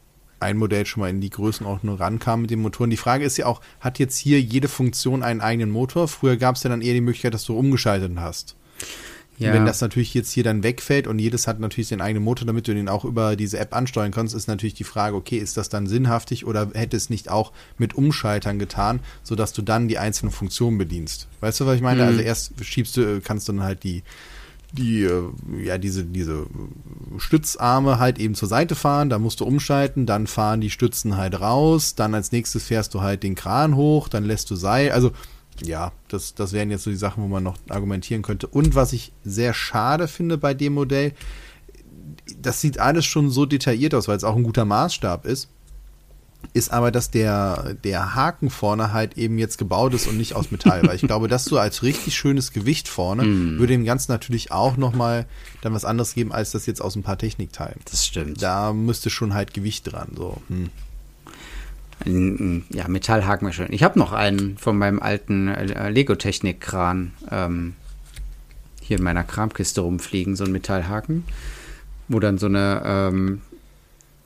ein 0.45 0.57
Modell 0.59 0.87
schon 0.87 1.01
mal 1.01 1.11
in 1.11 1.21
die 1.21 1.31
Größenordnung 1.31 1.97
rankam 1.97 2.43
mit 2.43 2.51
den 2.51 2.61
Motoren. 2.61 2.91
Die 2.91 2.97
Frage 2.97 3.25
ist 3.25 3.37
ja 3.37 3.47
auch, 3.47 3.61
hat 3.81 3.99
jetzt 3.99 4.17
hier 4.17 4.41
jede 4.41 4.69
Funktion 4.69 5.23
einen 5.23 5.41
eigenen 5.41 5.71
Motor? 5.71 6.07
Früher 6.07 6.37
gab 6.37 6.57
es 6.57 6.63
ja 6.63 6.71
dann 6.71 6.83
eher 6.83 6.95
die 6.95 7.01
Möglichkeit, 7.01 7.35
dass 7.35 7.45
du 7.45 7.59
umgeschaltet 7.59 8.13
hast. 8.17 8.55
ja. 9.39 9.53
Wenn 9.53 9.67
das 9.67 9.81
natürlich 9.81 10.15
jetzt 10.15 10.31
hier 10.31 10.45
dann 10.45 10.63
wegfällt 10.63 11.07
und 11.07 11.19
jedes 11.19 11.47
hat 11.49 11.59
natürlich 11.59 11.89
seinen 11.89 12.03
eigenen 12.03 12.23
Motor, 12.23 12.47
damit 12.47 12.69
du 12.69 12.75
den 12.75 12.89
auch 12.89 13.05
über 13.05 13.35
diese 13.35 13.59
App 13.59 13.75
ansteuern 13.75 14.13
kannst, 14.13 14.35
ist 14.35 14.47
natürlich 14.47 14.75
die 14.75 14.85
Frage, 14.85 15.17
okay, 15.17 15.39
ist 15.39 15.57
das 15.57 15.69
dann 15.69 15.87
sinnhaftig 15.87 16.47
oder 16.47 16.71
hätte 16.75 16.97
es 16.97 17.11
nicht 17.11 17.31
auch 17.31 17.53
mit 17.79 17.95
Umschaltern 17.95 18.59
getan, 18.59 19.01
sodass 19.23 19.53
du 19.53 19.63
dann 19.63 19.89
die 19.89 19.99
einzelnen 19.99 20.31
Funktionen 20.31 20.79
bedienst? 20.79 21.27
Weißt 21.41 21.59
du, 21.61 21.67
was 21.67 21.77
ich 21.77 21.83
meine? 21.83 22.03
Mhm. 22.03 22.09
Also 22.09 22.21
erst 22.21 22.65
schiebst 22.65 22.97
du, 22.97 23.21
kannst 23.21 23.49
du 23.49 23.53
dann 23.53 23.63
halt 23.63 23.83
die 23.83 24.03
die, 24.77 25.05
äh, 25.05 25.23
ja, 25.63 25.79
diese, 25.79 26.05
diese 26.05 26.47
Stützarme 27.19 27.99
halt 27.99 28.19
eben 28.19 28.35
zur 28.35 28.49
Seite 28.49 28.75
fahren, 28.75 29.09
da 29.09 29.19
musst 29.19 29.41
du 29.41 29.45
umschalten, 29.45 30.07
dann 30.07 30.27
fahren 30.27 30.61
die 30.61 30.71
Stützen 30.71 31.17
halt 31.17 31.41
raus, 31.41 31.95
dann 31.95 32.15
als 32.15 32.33
nächstes 32.33 32.65
fährst 32.65 32.95
du 32.95 33.01
halt 33.01 33.23
den 33.23 33.35
Kran 33.35 33.77
hoch, 33.77 34.09
dann 34.09 34.25
lässt 34.25 34.51
du 34.51 34.57
Seil, 34.57 34.91
also 34.91 35.13
ja, 35.63 35.93
das, 36.09 36.35
das 36.35 36.53
wären 36.53 36.71
jetzt 36.71 36.83
so 36.83 36.91
die 36.91 36.97
Sachen, 36.97 37.23
wo 37.23 37.29
man 37.29 37.45
noch 37.45 37.57
argumentieren 37.69 38.23
könnte. 38.23 38.49
Und 38.49 38.75
was 38.75 38.93
ich 38.93 39.13
sehr 39.23 39.55
schade 39.55 40.09
finde 40.09 40.37
bei 40.37 40.53
dem 40.53 40.75
Modell, 40.75 41.13
das 42.41 42.61
sieht 42.61 42.79
alles 42.81 43.05
schon 43.05 43.31
so 43.31 43.47
detailliert 43.47 43.95
aus, 43.95 44.09
weil 44.09 44.17
es 44.17 44.25
auch 44.25 44.35
ein 44.35 44.43
guter 44.43 44.65
Maßstab 44.65 45.27
ist, 45.27 45.49
ist 46.53 46.73
aber, 46.73 46.91
dass 46.91 47.11
der, 47.11 47.75
der 47.85 48.15
Haken 48.15 48.51
vorne 48.51 48.93
halt 48.93 49.17
eben 49.19 49.39
jetzt 49.39 49.59
gebaut 49.59 49.95
ist 49.95 50.07
und 50.07 50.17
nicht 50.17 50.35
aus 50.35 50.51
Metall. 50.51 50.83
Weil 50.87 50.97
ich 50.97 51.03
glaube, 51.07 51.29
das 51.29 51.45
so 51.45 51.59
als 51.59 51.83
richtig 51.83 52.17
schönes 52.17 52.53
Gewicht 52.53 52.89
vorne 52.89 53.25
würde 53.59 53.73
dem 53.73 53.85
Ganzen 53.85 54.13
natürlich 54.13 54.53
auch 54.53 54.77
nochmal 54.77 55.27
dann 55.63 55.75
was 55.75 55.85
anderes 55.85 56.15
geben, 56.15 56.33
als 56.33 56.53
das 56.53 56.67
jetzt 56.67 56.81
aus 56.81 56.97
ein 56.97 57.03
paar 57.03 57.19
Technikteilen. 57.19 57.81
das 57.91 58.07
stimmt. 58.07 58.43
Da 58.43 58.73
müsste 58.73 59.11
schon 59.11 59.35
halt 59.35 59.55
Gewicht 59.55 59.93
dran. 59.93 60.09
So. 60.17 60.43
Hm. 60.49 60.71
Ja, 62.71 62.89
Metallhaken 62.89 63.47
wäre 63.47 63.55
schön. 63.55 63.73
Ich 63.73 63.83
habe 63.83 63.99
noch 63.99 64.13
einen 64.13 64.59
von 64.59 64.77
meinem 64.77 65.01
alten 65.01 65.49
äh, 65.49 65.89
Lego-Technik-Kran 65.91 67.13
ähm, 67.31 67.75
hier 68.81 68.99
in 68.99 69.05
meiner 69.05 69.25
Kramkiste 69.25 69.81
rumfliegen, 69.81 70.37
so 70.37 70.45
ein 70.45 70.53
Metallhaken, 70.53 71.25
wo 72.09 72.21
dann 72.21 72.37
so 72.37 72.47
eine 72.47 72.83
ähm, 72.85 73.41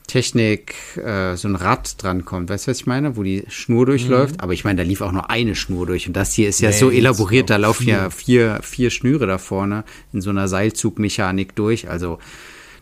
Technik 0.09 0.75
äh, 0.97 1.37
so 1.37 1.47
ein 1.47 1.55
Rad 1.55 2.01
dran 2.03 2.25
kommt. 2.25 2.49
Weißt 2.49 2.67
du, 2.67 2.71
was 2.71 2.79
ich 2.79 2.87
meine? 2.87 3.15
Wo 3.15 3.23
die 3.23 3.45
Schnur 3.47 3.85
durchläuft. 3.85 4.37
Mhm. 4.37 4.41
Aber 4.41 4.53
ich 4.53 4.65
meine, 4.65 4.81
da 4.81 4.83
lief 4.83 5.01
auch 5.01 5.11
nur 5.11 5.29
eine 5.29 5.55
Schnur 5.55 5.85
durch. 5.85 6.07
Und 6.07 6.13
das 6.15 6.33
hier 6.33 6.49
ist 6.49 6.59
ja 6.59 6.71
nee, 6.71 6.75
so 6.75 6.89
elaboriert, 6.89 7.49
da 7.49 7.57
laufen 7.57 7.85
vier. 7.85 7.93
ja 7.93 8.09
vier, 8.09 8.59
vier 8.63 8.89
Schnüre 8.89 9.27
da 9.27 9.37
vorne 9.37 9.85
in 10.11 10.21
so 10.21 10.31
einer 10.31 10.47
Seilzugmechanik 10.47 11.55
durch. 11.55 11.89
Also, 11.89 12.19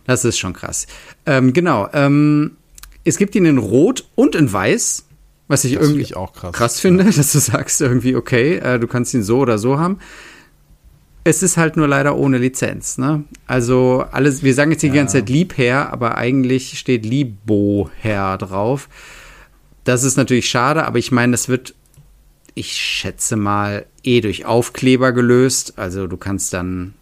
das 0.04 0.24
ist 0.24 0.38
schon 0.38 0.54
krass. 0.54 0.86
Ähm, 1.26 1.52
genau. 1.52 1.88
Ähm, 1.92 2.56
es 3.04 3.18
gibt 3.18 3.34
ihn 3.34 3.44
in 3.44 3.58
Rot 3.58 4.08
und 4.14 4.34
in 4.34 4.52
Weiß. 4.52 5.04
Was 5.46 5.64
ich 5.64 5.74
das 5.74 5.82
irgendwie 5.82 6.02
ich 6.02 6.16
auch 6.16 6.32
krass, 6.32 6.52
krass 6.52 6.80
finde, 6.80 7.04
ja. 7.04 7.10
dass 7.16 7.32
du 7.32 7.38
sagst 7.38 7.80
irgendwie, 7.80 8.16
okay, 8.16 8.56
äh, 8.56 8.78
du 8.78 8.86
kannst 8.86 9.14
ihn 9.14 9.22
so 9.22 9.38
oder 9.38 9.58
so 9.58 9.78
haben. 9.78 9.98
Es 11.24 11.42
ist 11.42 11.56
halt 11.56 11.76
nur 11.76 11.88
leider 11.88 12.16
ohne 12.16 12.38
Lizenz. 12.38 12.98
Ne? 12.98 13.24
Also 13.46 14.04
alles, 14.10 14.42
wir 14.42 14.54
sagen 14.54 14.70
jetzt 14.70 14.82
die 14.82 14.88
ja. 14.88 14.94
ganze 14.94 15.18
Zeit 15.18 15.28
Liebherr, 15.28 15.92
aber 15.92 16.16
eigentlich 16.16 16.78
steht 16.78 17.04
Lieboherr 17.04 18.38
drauf. 18.38 18.88
Das 19.84 20.04
ist 20.04 20.16
natürlich 20.16 20.48
schade, 20.48 20.86
aber 20.86 20.98
ich 20.98 21.12
meine, 21.12 21.32
das 21.32 21.48
wird, 21.48 21.74
ich 22.54 22.72
schätze 22.72 23.36
mal, 23.36 23.86
eh 24.02 24.20
durch 24.20 24.46
Aufkleber 24.46 25.12
gelöst. 25.12 25.78
Also 25.78 26.06
du 26.06 26.16
kannst 26.16 26.52
dann 26.52 26.94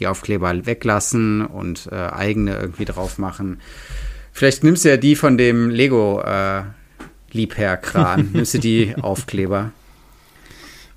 die 0.00 0.06
Aufkleber 0.06 0.66
weglassen 0.66 1.44
und 1.46 1.88
äh, 1.92 1.94
eigene 1.94 2.56
irgendwie 2.56 2.84
drauf 2.84 3.18
machen. 3.18 3.60
Vielleicht 4.32 4.64
nimmst 4.64 4.84
du 4.84 4.88
ja 4.88 4.96
die 4.96 5.16
von 5.16 5.38
dem 5.38 5.70
Lego 5.70 6.20
äh, 6.20 6.64
Liebherr-Kran. 7.30 8.30
nimmst 8.32 8.54
du 8.54 8.58
die 8.58 8.94
Aufkleber. 8.96 9.72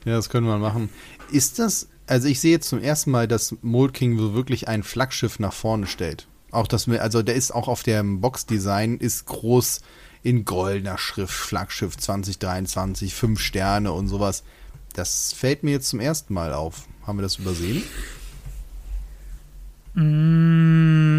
Ja, 0.05 0.15
das 0.15 0.29
können 0.29 0.47
wir 0.47 0.57
machen. 0.57 0.89
Ist 1.31 1.59
das 1.59 1.87
also 2.07 2.27
ich 2.27 2.39
sehe 2.39 2.51
jetzt 2.51 2.69
zum 2.69 2.81
ersten 2.81 3.11
Mal, 3.11 3.27
dass 3.27 3.55
Mold 3.61 3.93
King 3.93 4.17
wirklich 4.33 4.67
ein 4.67 4.83
Flaggschiff 4.83 5.39
nach 5.39 5.53
vorne 5.53 5.87
stellt. 5.87 6.27
Auch 6.51 6.67
das, 6.67 6.87
also 6.89 7.21
der 7.21 7.35
ist 7.35 7.51
auch 7.51 7.67
auf 7.67 7.83
dem 7.83 8.21
Boxdesign 8.21 8.97
ist 8.97 9.25
groß 9.25 9.81
in 10.23 10.45
goldener 10.45 10.97
Schrift, 10.97 11.33
Flaggschiff 11.33 11.97
2023, 11.97 13.13
fünf 13.13 13.39
Sterne 13.39 13.91
und 13.91 14.07
sowas. 14.07 14.43
Das 14.93 15.33
fällt 15.33 15.63
mir 15.63 15.71
jetzt 15.71 15.89
zum 15.89 15.99
ersten 15.99 16.33
Mal 16.33 16.53
auf. 16.53 16.87
Haben 17.05 17.19
wir 17.19 17.23
das 17.23 17.35
übersehen? 17.37 17.83
Mmh, 19.93 21.17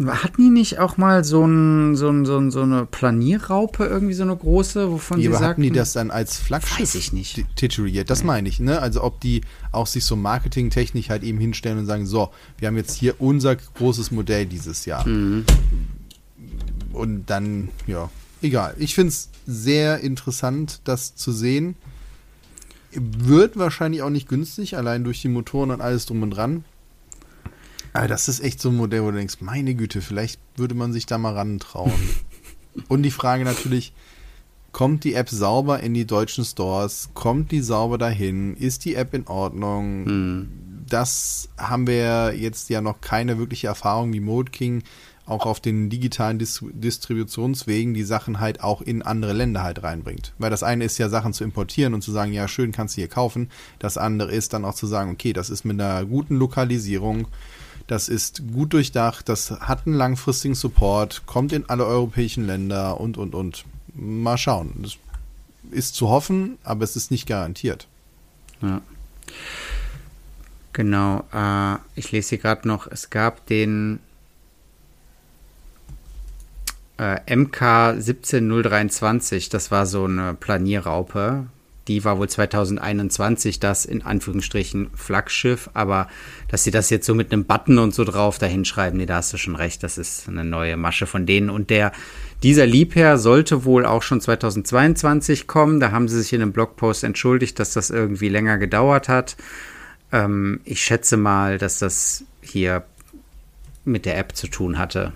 hatten 0.00 0.42
die 0.42 0.50
nicht 0.50 0.78
auch 0.80 0.96
mal 0.96 1.22
so, 1.22 1.44
ein, 1.46 1.94
so, 1.94 2.08
ein, 2.08 2.26
so, 2.26 2.36
ein, 2.36 2.50
so 2.50 2.62
eine 2.62 2.84
Planierraupe, 2.84 3.84
irgendwie 3.84 4.14
so 4.14 4.24
eine 4.24 4.36
große, 4.36 4.90
wovon 4.90 5.20
ja, 5.20 5.30
sie 5.30 5.32
sagten? 5.32 5.46
hatten 5.46 5.62
die 5.62 5.70
das 5.70 5.92
dann 5.92 6.10
als 6.10 6.36
Flaggschiff 6.36 6.80
Weiß 6.80 6.94
ich 6.96 7.12
nicht. 7.12 7.44
tituliert? 7.54 8.10
Das 8.10 8.24
meine 8.24 8.48
ich, 8.48 8.58
ne? 8.58 8.80
Also 8.80 9.04
ob 9.04 9.20
die 9.20 9.42
auch 9.70 9.86
sich 9.86 10.04
so 10.04 10.16
marketingtechnisch 10.16 11.10
halt 11.10 11.22
eben 11.22 11.38
hinstellen 11.38 11.78
und 11.78 11.86
sagen, 11.86 12.06
so, 12.06 12.30
wir 12.58 12.68
haben 12.68 12.76
jetzt 12.76 12.94
hier 12.94 13.20
unser 13.20 13.54
großes 13.54 14.10
Modell 14.10 14.46
dieses 14.46 14.84
Jahr. 14.84 15.06
Mhm. 15.06 15.44
Und 16.92 17.26
dann, 17.30 17.68
ja, 17.86 18.10
egal. 18.42 18.74
Ich 18.78 18.94
finde 18.94 19.10
es 19.10 19.28
sehr 19.46 20.00
interessant, 20.00 20.80
das 20.84 21.14
zu 21.14 21.30
sehen. 21.30 21.76
Wird 22.92 23.56
wahrscheinlich 23.56 24.02
auch 24.02 24.10
nicht 24.10 24.28
günstig, 24.28 24.76
allein 24.76 25.04
durch 25.04 25.20
die 25.20 25.28
Motoren 25.28 25.70
und 25.70 25.80
alles 25.80 26.06
drum 26.06 26.22
und 26.22 26.30
dran. 26.30 26.64
Aber 27.94 28.08
das 28.08 28.28
ist 28.28 28.40
echt 28.40 28.60
so 28.60 28.70
ein 28.70 28.76
Modell, 28.76 29.04
wo 29.04 29.10
du 29.12 29.16
denkst, 29.16 29.36
meine 29.40 29.74
Güte, 29.74 30.02
vielleicht 30.02 30.40
würde 30.56 30.74
man 30.74 30.92
sich 30.92 31.06
da 31.06 31.16
mal 31.16 31.32
rantrauen. 31.32 31.92
Und 32.88 33.04
die 33.04 33.12
Frage 33.12 33.44
natürlich, 33.44 33.92
kommt 34.72 35.04
die 35.04 35.14
App 35.14 35.30
sauber 35.30 35.80
in 35.80 35.94
die 35.94 36.04
deutschen 36.04 36.44
Stores? 36.44 37.10
Kommt 37.14 37.52
die 37.52 37.60
sauber 37.60 37.96
dahin? 37.96 38.56
Ist 38.56 38.84
die 38.84 38.96
App 38.96 39.14
in 39.14 39.28
Ordnung? 39.28 40.06
Hm. 40.06 40.48
Das 40.88 41.48
haben 41.56 41.86
wir 41.86 42.34
jetzt 42.36 42.68
ja 42.68 42.80
noch 42.80 43.00
keine 43.00 43.38
wirkliche 43.38 43.68
Erfahrung 43.68 44.12
wie 44.12 44.20
Mode 44.20 44.50
King 44.50 44.82
auch 45.26 45.46
auf 45.46 45.60
den 45.60 45.88
digitalen 45.88 46.38
Dis 46.38 46.62
Distributionswegen 46.72 47.94
die 47.94 48.02
Sachen 48.02 48.40
halt 48.40 48.62
auch 48.62 48.82
in 48.82 49.02
andere 49.02 49.32
Länder 49.32 49.62
halt 49.62 49.82
reinbringt. 49.82 50.34
Weil 50.38 50.50
das 50.50 50.62
eine 50.62 50.84
ist 50.84 50.98
ja 50.98 51.08
Sachen 51.08 51.32
zu 51.32 51.44
importieren 51.44 51.94
und 51.94 52.02
zu 52.02 52.12
sagen, 52.12 52.32
ja 52.32 52.46
schön, 52.46 52.72
kannst 52.72 52.96
du 52.96 53.00
hier 53.00 53.08
kaufen. 53.08 53.48
Das 53.78 53.96
andere 53.96 54.32
ist 54.32 54.52
dann 54.52 54.64
auch 54.64 54.74
zu 54.74 54.86
sagen, 54.86 55.10
okay, 55.10 55.32
das 55.32 55.48
ist 55.48 55.64
mit 55.64 55.80
einer 55.80 56.04
guten 56.04 56.36
Lokalisierung 56.36 57.28
das 57.86 58.08
ist 58.08 58.42
gut 58.52 58.72
durchdacht, 58.72 59.28
das 59.28 59.50
hat 59.50 59.86
einen 59.86 59.96
langfristigen 59.96 60.54
Support, 60.54 61.26
kommt 61.26 61.52
in 61.52 61.68
alle 61.68 61.84
europäischen 61.86 62.46
Länder 62.46 63.00
und, 63.00 63.18
und, 63.18 63.34
und. 63.34 63.64
Mal 63.96 64.38
schauen. 64.38 64.74
Das 64.82 64.96
ist 65.70 65.94
zu 65.94 66.08
hoffen, 66.08 66.58
aber 66.64 66.82
es 66.82 66.96
ist 66.96 67.10
nicht 67.10 67.26
garantiert. 67.26 67.86
Ja. 68.60 68.80
Genau. 70.72 71.24
Äh, 71.32 71.76
ich 71.94 72.10
lese 72.10 72.30
hier 72.30 72.38
gerade 72.38 72.66
noch, 72.66 72.88
es 72.88 73.10
gab 73.10 73.46
den 73.46 74.00
äh, 76.98 77.36
MK 77.36 78.00
17023, 78.00 79.48
das 79.48 79.70
war 79.70 79.86
so 79.86 80.04
eine 80.04 80.34
Planierraupe, 80.34 81.46
die 81.88 82.04
war 82.04 82.18
wohl 82.18 82.28
2021 82.28 83.60
das 83.60 83.84
in 83.84 84.02
Anführungsstrichen 84.02 84.90
Flaggschiff, 84.94 85.68
aber 85.74 86.08
dass 86.48 86.64
sie 86.64 86.70
das 86.70 86.90
jetzt 86.90 87.06
so 87.06 87.14
mit 87.14 87.32
einem 87.32 87.44
Button 87.44 87.78
und 87.78 87.94
so 87.94 88.04
drauf 88.04 88.38
dahin 88.38 88.64
schreiben, 88.64 88.98
nee, 88.98 89.06
da 89.06 89.16
hast 89.16 89.32
du 89.32 89.36
schon 89.36 89.56
recht, 89.56 89.82
das 89.82 89.98
ist 89.98 90.28
eine 90.28 90.44
neue 90.44 90.76
Masche 90.76 91.06
von 91.06 91.26
denen. 91.26 91.50
Und 91.50 91.70
der, 91.70 91.92
dieser 92.42 92.66
Liebherr 92.66 93.18
sollte 93.18 93.64
wohl 93.64 93.84
auch 93.84 94.02
schon 94.02 94.20
2022 94.20 95.46
kommen. 95.46 95.80
Da 95.80 95.90
haben 95.90 96.08
sie 96.08 96.20
sich 96.20 96.32
in 96.32 96.42
einem 96.42 96.52
Blogpost 96.52 97.04
entschuldigt, 97.04 97.58
dass 97.58 97.72
das 97.72 97.90
irgendwie 97.90 98.28
länger 98.28 98.56
gedauert 98.58 99.08
hat. 99.08 99.36
Ähm, 100.12 100.60
ich 100.64 100.82
schätze 100.82 101.16
mal, 101.16 101.58
dass 101.58 101.78
das 101.78 102.24
hier 102.40 102.84
mit 103.84 104.06
der 104.06 104.16
App 104.18 104.34
zu 104.36 104.48
tun 104.48 104.78
hatte. 104.78 105.12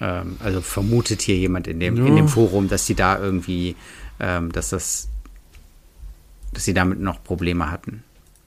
Ähm, 0.00 0.36
also 0.38 0.60
vermutet 0.60 1.22
hier 1.22 1.36
jemand 1.36 1.66
in 1.66 1.80
dem, 1.80 1.96
ja. 1.96 2.06
in 2.06 2.16
dem 2.16 2.28
Forum, 2.28 2.68
dass 2.68 2.86
die 2.86 2.94
da 2.94 3.18
irgendwie, 3.18 3.74
ähm, 4.20 4.52
dass 4.52 4.70
das 4.70 5.08
dass 6.54 6.64
sie 6.64 6.74
damit 6.74 7.00
noch 7.00 7.22
Probleme 7.22 7.70
hatten. 7.70 8.02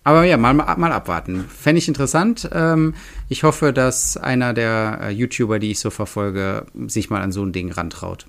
Aber 0.07 0.23
ja, 0.23 0.37
mal, 0.37 0.53
mal 0.53 0.93
abwarten. 0.93 1.43
Fände 1.49 1.79
ich 1.79 1.89
interessant. 1.89 2.49
Ähm, 2.53 2.93
ich 3.27 3.43
hoffe, 3.43 3.73
dass 3.73 4.15
einer 4.15 4.53
der 4.53 4.99
äh, 5.01 5.09
YouTuber, 5.09 5.59
die 5.59 5.71
ich 5.71 5.79
so 5.79 5.89
verfolge, 5.89 6.65
sich 6.87 7.09
mal 7.09 7.21
an 7.21 7.33
so 7.33 7.43
ein 7.43 7.51
Ding 7.51 7.73
rantraut. 7.73 8.25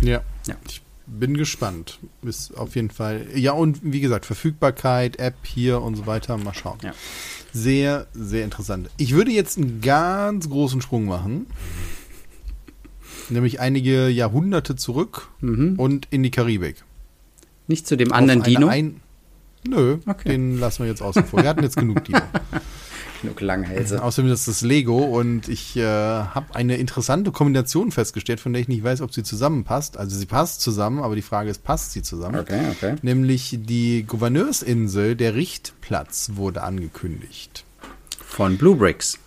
Ja. 0.00 0.22
ja. 0.46 0.54
Ich 0.66 0.80
bin 1.06 1.36
gespannt. 1.36 1.98
Ist 2.22 2.56
auf 2.56 2.74
jeden 2.74 2.88
Fall. 2.88 3.26
Ja, 3.34 3.52
und 3.52 3.80
wie 3.82 4.00
gesagt, 4.00 4.24
Verfügbarkeit, 4.24 5.18
App 5.18 5.34
hier 5.42 5.82
und 5.82 5.96
so 5.96 6.06
weiter. 6.06 6.38
Mal 6.38 6.54
schauen. 6.54 6.78
Ja. 6.82 6.94
Sehr, 7.52 8.06
sehr 8.14 8.44
interessant. 8.44 8.88
Ich 8.96 9.12
würde 9.12 9.30
jetzt 9.30 9.58
einen 9.58 9.82
ganz 9.82 10.48
großen 10.48 10.80
Sprung 10.80 11.04
machen. 11.04 11.48
Nämlich 13.28 13.60
einige 13.60 14.08
Jahrhunderte 14.08 14.74
zurück 14.74 15.28
mhm. 15.40 15.74
und 15.76 16.08
in 16.10 16.22
die 16.22 16.30
Karibik. 16.30 16.82
Nicht 17.66 17.86
zu 17.86 17.96
dem 17.96 18.12
anderen 18.12 18.42
Dino? 18.42 18.68
Ein 18.68 19.00
Nö, 19.64 19.98
okay. 20.06 20.28
den 20.28 20.58
lassen 20.58 20.82
wir 20.82 20.90
jetzt 20.90 21.02
außen 21.02 21.24
vor. 21.24 21.42
Wir 21.42 21.48
hatten 21.48 21.62
jetzt 21.62 21.76
genug 21.76 22.04
Dino. 22.04 22.20
genug 23.22 23.40
Langhälse. 23.40 24.02
Außerdem 24.02 24.30
ist 24.32 24.48
das 24.48 24.62
Lego 24.62 24.98
und 24.98 25.48
ich 25.48 25.76
äh, 25.76 25.84
habe 25.84 26.54
eine 26.54 26.76
interessante 26.76 27.30
Kombination 27.30 27.92
festgestellt, 27.92 28.40
von 28.40 28.52
der 28.52 28.60
ich 28.60 28.68
nicht 28.68 28.82
weiß, 28.82 29.00
ob 29.00 29.14
sie 29.14 29.22
zusammenpasst. 29.22 29.96
Also 29.96 30.16
sie 30.16 30.26
passt 30.26 30.60
zusammen, 30.60 31.00
aber 31.00 31.14
die 31.14 31.22
Frage 31.22 31.50
ist, 31.50 31.62
passt 31.62 31.92
sie 31.92 32.02
zusammen? 32.02 32.40
Okay, 32.40 32.60
okay. 32.70 32.96
Nämlich 33.02 33.58
die 33.62 34.04
Gouverneursinsel, 34.06 35.14
der 35.14 35.34
Richtplatz, 35.34 36.32
wurde 36.34 36.62
angekündigt. 36.62 37.64
Von 38.26 38.58
Blue 38.58 38.76
Bricks. 38.76 39.18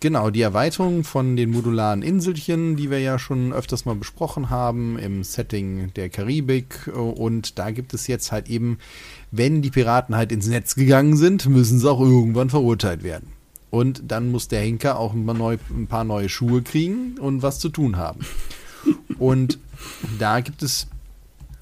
Genau, 0.00 0.30
die 0.30 0.42
Erweiterung 0.42 1.04
von 1.04 1.36
den 1.36 1.50
modularen 1.50 2.02
Inselchen, 2.02 2.76
die 2.76 2.90
wir 2.90 3.00
ja 3.00 3.18
schon 3.18 3.52
öfters 3.52 3.84
mal 3.84 3.94
besprochen 3.94 4.50
haben 4.50 4.98
im 4.98 5.22
Setting 5.22 5.92
der 5.94 6.08
Karibik. 6.08 6.90
Und 6.92 7.58
da 7.58 7.70
gibt 7.70 7.94
es 7.94 8.06
jetzt 8.06 8.32
halt 8.32 8.48
eben, 8.48 8.78
wenn 9.30 9.62
die 9.62 9.70
Piraten 9.70 10.16
halt 10.16 10.32
ins 10.32 10.48
Netz 10.48 10.74
gegangen 10.74 11.16
sind, 11.16 11.46
müssen 11.48 11.78
sie 11.78 11.90
auch 11.90 12.00
irgendwann 12.00 12.50
verurteilt 12.50 13.02
werden. 13.02 13.28
Und 13.70 14.02
dann 14.08 14.30
muss 14.30 14.48
der 14.48 14.60
Henker 14.60 14.98
auch 14.98 15.14
ein 15.14 15.86
paar 15.88 16.04
neue 16.04 16.28
Schuhe 16.28 16.62
kriegen 16.62 17.16
und 17.18 17.42
was 17.42 17.60
zu 17.60 17.68
tun 17.68 17.96
haben. 17.96 18.20
Und 19.18 19.58
da 20.18 20.40
gibt 20.40 20.62
es 20.62 20.88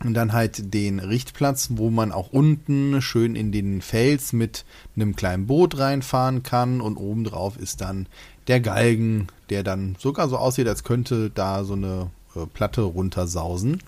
und 0.05 0.15
dann 0.15 0.33
halt 0.33 0.73
den 0.75 1.01
Richtplatz, 1.01 1.71
wo 1.73 1.91
man 1.91 2.13
auch 2.13 2.31
unten 2.33 3.03
schön 3.03 3.35
in 3.35 3.51
den 3.51 3.83
Fels 3.83 4.33
mit 4.33 4.65
einem 4.95 5.17
kleinen 5.17 5.47
Boot 5.47 5.79
reinfahren 5.79 6.43
kann. 6.43 6.81
Und 6.81 6.97
obendrauf 6.97 7.57
ist 7.57 7.81
dann 7.81 8.07
der 8.47 8.61
Galgen, 8.61 9.29
der 9.51 9.63
dann 9.63 9.97
sogar 9.99 10.29
so 10.29 10.37
aussieht, 10.39 10.69
als 10.69 10.85
könnte 10.85 11.31
da 11.31 11.65
so 11.65 11.75
eine 11.75 12.11
äh, 12.37 12.47
Platte 12.47 12.83
runtersausen. 12.83 13.83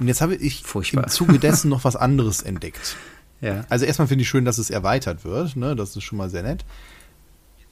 Und 0.00 0.08
jetzt 0.08 0.20
habe 0.20 0.34
ich 0.34 0.62
Furchtbar. 0.62 1.04
im 1.04 1.10
Zuge 1.10 1.38
dessen 1.38 1.68
noch 1.68 1.84
was 1.84 1.96
anderes 1.96 2.42
entdeckt. 2.42 2.96
Ja. 3.40 3.64
Also 3.68 3.84
erstmal 3.84 4.08
finde 4.08 4.22
ich 4.22 4.28
schön, 4.28 4.46
dass 4.46 4.58
es 4.58 4.70
erweitert 4.70 5.24
wird. 5.24 5.56
Ne? 5.56 5.76
Das 5.76 5.94
ist 5.94 6.04
schon 6.04 6.18
mal 6.18 6.30
sehr 6.30 6.42
nett. 6.42 6.64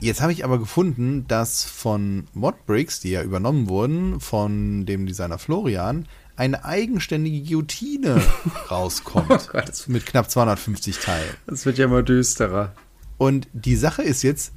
Jetzt 0.03 0.21
habe 0.21 0.33
ich 0.33 0.45
aber 0.45 0.59
gefunden, 0.59 1.27
dass 1.29 1.65
von 1.65 2.27
Modbricks, 2.35 2.99
die 2.99 3.11
ja 3.11 3.23
übernommen 3.23 3.69
wurden, 3.69 4.19
von 4.19 4.85
dem 4.85 5.07
Designer 5.07 5.39
Florian, 5.39 6.09
eine 6.43 6.65
eigenständige 6.65 7.41
Guillotine 7.41 8.21
rauskommt. 8.71 9.31
Oh 9.31 9.39
Gott. 9.53 9.85
Mit 9.87 10.07
knapp 10.07 10.29
250 10.29 10.99
Teilen. 10.99 11.35
Das 11.47 11.65
wird 11.67 11.79
ja 11.79 11.85
immer 11.85 12.03
düsterer. 12.03 12.75
Und 13.17 13.47
die 13.53 13.77
Sache 13.77 14.03
ist 14.03 14.23
jetzt, 14.23 14.53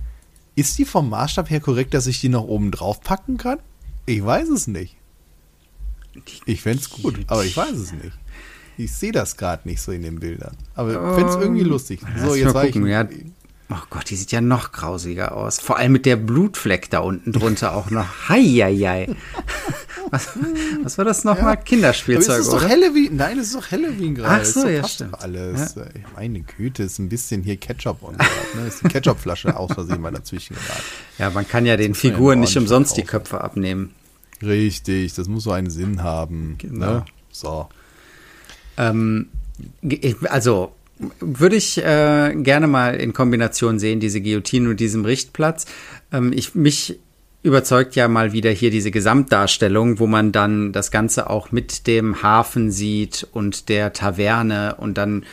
ist 0.56 0.76
die 0.80 0.86
vom 0.86 1.12
Maßstab 1.12 1.48
her 1.52 1.60
korrekt, 1.60 1.94
dass 1.94 2.08
ich 2.08 2.20
die 2.20 2.30
noch 2.30 2.46
oben 2.46 2.72
drauf 2.72 3.02
packen 3.02 3.38
kann? 3.38 3.60
Ich 4.08 4.26
weiß 4.26 4.50
es 4.50 4.66
nicht. 4.66 4.98
Ich 6.46 6.62
fände 6.62 6.80
es 6.80 6.90
gut, 6.90 7.20
aber 7.28 7.46
ich 7.46 7.56
weiß 7.56 7.74
es 7.74 7.94
nicht. 7.94 8.18
Ich 8.78 8.92
sehe 8.92 9.12
das 9.12 9.38
gerade 9.38 9.68
nicht 9.68 9.80
so 9.82 9.92
in 9.92 10.02
den 10.02 10.20
Bildern. 10.20 10.58
Aber 10.74 10.90
ich 10.92 11.16
fände 11.16 11.30
es 11.30 11.36
irgendwie 11.36 11.64
lustig. 11.64 12.02
So, 12.18 12.34
jetzt 12.34 12.46
mal 12.48 12.54
war 12.56 12.66
ich. 12.66 12.74
gucken. 12.74 12.88
Ja, 12.88 13.08
oh 13.70 13.82
Gott, 13.90 14.10
die 14.10 14.16
sieht 14.16 14.32
ja 14.32 14.42
noch 14.42 14.72
grausiger 14.72 15.36
aus. 15.36 15.60
Vor 15.60 15.78
allem 15.78 15.92
mit 15.92 16.06
der 16.06 16.16
Blutfleck 16.16 16.90
da 16.90 17.00
unten 17.00 17.32
drunter 17.32 17.76
auch 17.76 17.90
noch. 17.90 18.30
Heieiei. 18.30 19.16
Was, 20.12 20.30
was 20.84 21.00
war 21.00 21.06
das 21.06 21.24
nochmal? 21.24 21.58
Es 21.58 21.66
Kinderspielzeug, 21.66 22.42
ist 22.42 22.50
oder? 22.50 22.70
Halloween. 22.70 23.16
Nein, 23.16 23.40
es 23.40 23.48
ist 23.48 23.56
doch 23.56 23.72
Halloween 23.72 24.14
gerade. 24.14 24.44
Ach 24.44 24.46
so, 24.46 24.68
ja, 24.68 24.88
stimmt. 24.88 25.20
Alles. 25.20 25.76
Meine 26.16 26.42
Güte, 26.42 26.84
ist 26.84 27.00
ein 27.00 27.10
bisschen 27.10 27.42
hier 27.42 27.58
Ketchup 27.58 28.04
und. 28.04 28.20
Ne? 28.20 28.68
Ist 28.68 28.84
die 28.84 28.88
Ketchupflasche 28.88 29.58
aus 29.58 29.74
Versehen 29.74 30.02
mal 30.02 30.12
dazwischen 30.12 30.56
geraten. 30.56 30.84
Ja, 31.18 31.32
man 31.32 31.48
kann 31.48 31.66
ja 31.66 31.76
den 31.76 31.94
ja 31.94 32.00
Figuren 32.00 32.40
nicht 32.40 32.56
umsonst 32.56 32.96
die 32.98 33.02
verkaufen. 33.02 33.24
Köpfe 33.24 33.44
abnehmen. 33.44 33.96
Richtig, 34.44 35.16
das 35.16 35.28
muss 35.28 35.44
so 35.46 35.52
einen 35.52 35.72
Sinn 35.72 36.04
haben. 36.04 36.56
Genau. 36.60 36.86
Ne? 36.86 37.06
So. 37.32 37.68
Ähm, 38.78 39.30
also 40.30 40.75
würde 41.20 41.56
ich 41.56 41.78
äh, 41.78 42.34
gerne 42.36 42.68
mal 42.68 42.96
in 42.96 43.14
Kombination 43.14 43.80
sehen, 43.80 44.00
diese 44.00 44.22
Guillotine 44.22 44.70
und 44.70 44.80
diesem 44.80 45.06
Richtplatz. 45.06 45.66
Ähm, 46.12 46.32
ich, 46.34 46.56
mich 46.56 47.00
überzeugt 47.44 47.96
ja 47.96 48.08
mal 48.08 48.34
wieder 48.34 48.50
hier 48.50 48.72
diese 48.72 48.92
Gesamtdarstellung, 48.92 50.00
wo 50.00 50.08
man 50.08 50.32
dann 50.32 50.72
das 50.72 50.90
Ganze 50.92 51.30
auch 51.30 51.52
mit 51.52 51.86
dem 51.86 52.24
Hafen 52.24 52.72
sieht 52.72 53.28
und 53.34 53.70
der 53.70 53.94
Taverne 53.94 54.76
und 54.80 54.98
dann 54.98 55.26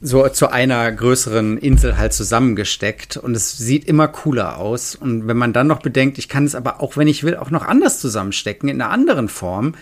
so 0.00 0.28
zu 0.28 0.50
einer 0.50 0.90
größeren 0.92 1.58
Insel 1.58 1.98
halt 1.98 2.12
zusammengesteckt 2.12 3.16
und 3.16 3.34
es 3.34 3.58
sieht 3.58 3.84
immer 3.84 4.08
cooler 4.08 4.58
aus. 4.58 4.94
Und 4.94 5.26
wenn 5.26 5.36
man 5.36 5.52
dann 5.52 5.66
noch 5.66 5.80
bedenkt, 5.80 6.18
ich 6.18 6.28
kann 6.28 6.44
es 6.44 6.54
aber 6.54 6.80
auch, 6.80 6.96
wenn 6.96 7.08
ich 7.08 7.24
will, 7.24 7.36
auch 7.36 7.50
noch 7.50 7.66
anders 7.66 8.00
zusammenstecken, 8.00 8.68
in 8.68 8.80
einer 8.80 8.92
anderen 8.92 9.28
Form, 9.28 9.74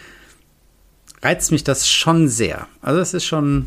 reizt 1.23 1.53
mich 1.53 1.65
das 1.65 1.89
schon 1.89 2.29
sehr. 2.29 2.67
Also 2.81 3.01
es 3.01 3.15
ist 3.15 3.25
schon, 3.25 3.67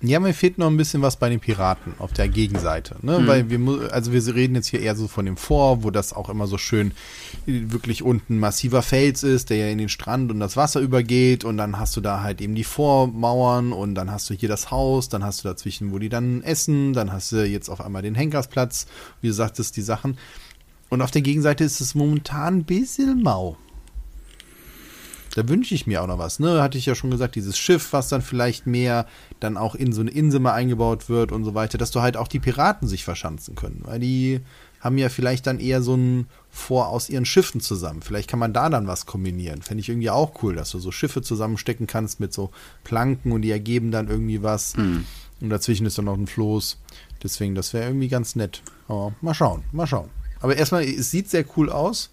Ja, 0.00 0.20
mir 0.20 0.32
fehlt 0.32 0.58
noch 0.58 0.68
ein 0.68 0.76
bisschen 0.76 1.02
was 1.02 1.16
bei 1.16 1.28
den 1.28 1.40
Piraten 1.40 1.94
auf 1.98 2.12
der 2.12 2.28
Gegenseite. 2.28 2.94
Ne? 3.02 3.26
Weil 3.26 3.50
wir, 3.50 3.92
also 3.92 4.12
wir 4.12 4.34
reden 4.34 4.54
jetzt 4.54 4.68
hier 4.68 4.80
eher 4.80 4.94
so 4.94 5.08
von 5.08 5.26
dem 5.26 5.36
Vor, 5.36 5.82
wo 5.82 5.90
das 5.90 6.12
auch 6.12 6.28
immer 6.28 6.46
so 6.46 6.56
schön 6.56 6.92
äh, 7.48 7.62
wirklich 7.72 8.04
unten 8.04 8.38
massiver 8.38 8.82
Fels 8.82 9.24
ist, 9.24 9.50
der 9.50 9.56
ja 9.56 9.66
in 9.66 9.78
den 9.78 9.88
Strand 9.88 10.30
und 10.30 10.38
das 10.38 10.56
Wasser 10.56 10.80
übergeht 10.80 11.44
und 11.44 11.56
dann 11.56 11.80
hast 11.80 11.96
du 11.96 12.00
da 12.00 12.22
halt 12.22 12.40
eben 12.40 12.54
die 12.54 12.62
Vormauern 12.62 13.72
und 13.72 13.96
dann 13.96 14.08
hast 14.08 14.30
du 14.30 14.34
hier 14.34 14.48
das 14.48 14.70
Haus, 14.70 15.08
dann 15.08 15.24
hast 15.24 15.42
du 15.42 15.48
dazwischen, 15.48 15.90
wo 15.90 15.98
die 15.98 16.08
dann 16.08 16.42
essen, 16.42 16.92
dann 16.92 17.12
hast 17.12 17.32
du 17.32 17.44
jetzt 17.44 17.68
auf 17.68 17.80
einmal 17.80 18.02
den 18.02 18.14
Henkersplatz, 18.14 18.86
wie 19.20 19.26
du 19.26 19.32
sagtest, 19.32 19.76
die 19.76 19.82
Sachen. 19.82 20.16
Und 20.90 21.02
auf 21.02 21.10
der 21.10 21.22
Gegenseite 21.22 21.64
ist 21.64 21.80
es 21.80 21.96
momentan 21.96 22.58
ein 22.58 22.64
bisschen 22.64 23.20
mau. 23.20 23.56
Da 25.38 25.48
wünsche 25.48 25.72
ich 25.72 25.86
mir 25.86 26.02
auch 26.02 26.08
noch 26.08 26.18
was, 26.18 26.40
ne? 26.40 26.60
Hatte 26.60 26.78
ich 26.78 26.86
ja 26.86 26.96
schon 26.96 27.12
gesagt, 27.12 27.36
dieses 27.36 27.56
Schiff, 27.56 27.92
was 27.92 28.08
dann 28.08 28.22
vielleicht 28.22 28.66
mehr 28.66 29.06
dann 29.38 29.56
auch 29.56 29.76
in 29.76 29.92
so 29.92 30.00
eine 30.00 30.10
Insel 30.10 30.40
mal 30.40 30.52
eingebaut 30.52 31.08
wird 31.08 31.30
und 31.30 31.44
so 31.44 31.54
weiter, 31.54 31.78
dass 31.78 31.92
du 31.92 32.00
halt 32.00 32.16
auch 32.16 32.26
die 32.26 32.40
Piraten 32.40 32.88
sich 32.88 33.04
verschanzen 33.04 33.54
können, 33.54 33.82
weil 33.84 34.00
die 34.00 34.40
haben 34.80 34.98
ja 34.98 35.08
vielleicht 35.08 35.46
dann 35.46 35.60
eher 35.60 35.80
so 35.80 35.94
ein 35.96 36.26
Vor 36.50 36.88
aus 36.88 37.08
ihren 37.08 37.24
Schiffen 37.24 37.60
zusammen. 37.60 38.02
Vielleicht 38.02 38.28
kann 38.28 38.40
man 38.40 38.52
da 38.52 38.68
dann 38.68 38.88
was 38.88 39.06
kombinieren. 39.06 39.62
Fände 39.62 39.80
ich 39.80 39.88
irgendwie 39.88 40.10
auch 40.10 40.42
cool, 40.42 40.56
dass 40.56 40.72
du 40.72 40.80
so 40.80 40.90
Schiffe 40.90 41.22
zusammenstecken 41.22 41.86
kannst 41.86 42.18
mit 42.18 42.32
so 42.32 42.50
Planken 42.82 43.30
und 43.30 43.42
die 43.42 43.52
ergeben 43.52 43.92
dann 43.92 44.08
irgendwie 44.08 44.42
was. 44.42 44.74
Und 45.40 45.50
dazwischen 45.50 45.86
ist 45.86 45.98
dann 45.98 46.06
noch 46.06 46.16
ein 46.16 46.26
Floß. 46.26 46.78
Deswegen, 47.22 47.54
das 47.54 47.72
wäre 47.72 47.86
irgendwie 47.86 48.08
ganz 48.08 48.34
nett. 48.34 48.62
Aber 48.88 49.14
mal 49.20 49.34
schauen, 49.34 49.62
mal 49.70 49.86
schauen. 49.86 50.10
Aber 50.40 50.56
erstmal, 50.56 50.82
es 50.82 51.12
sieht 51.12 51.30
sehr 51.30 51.44
cool 51.56 51.70
aus 51.70 52.10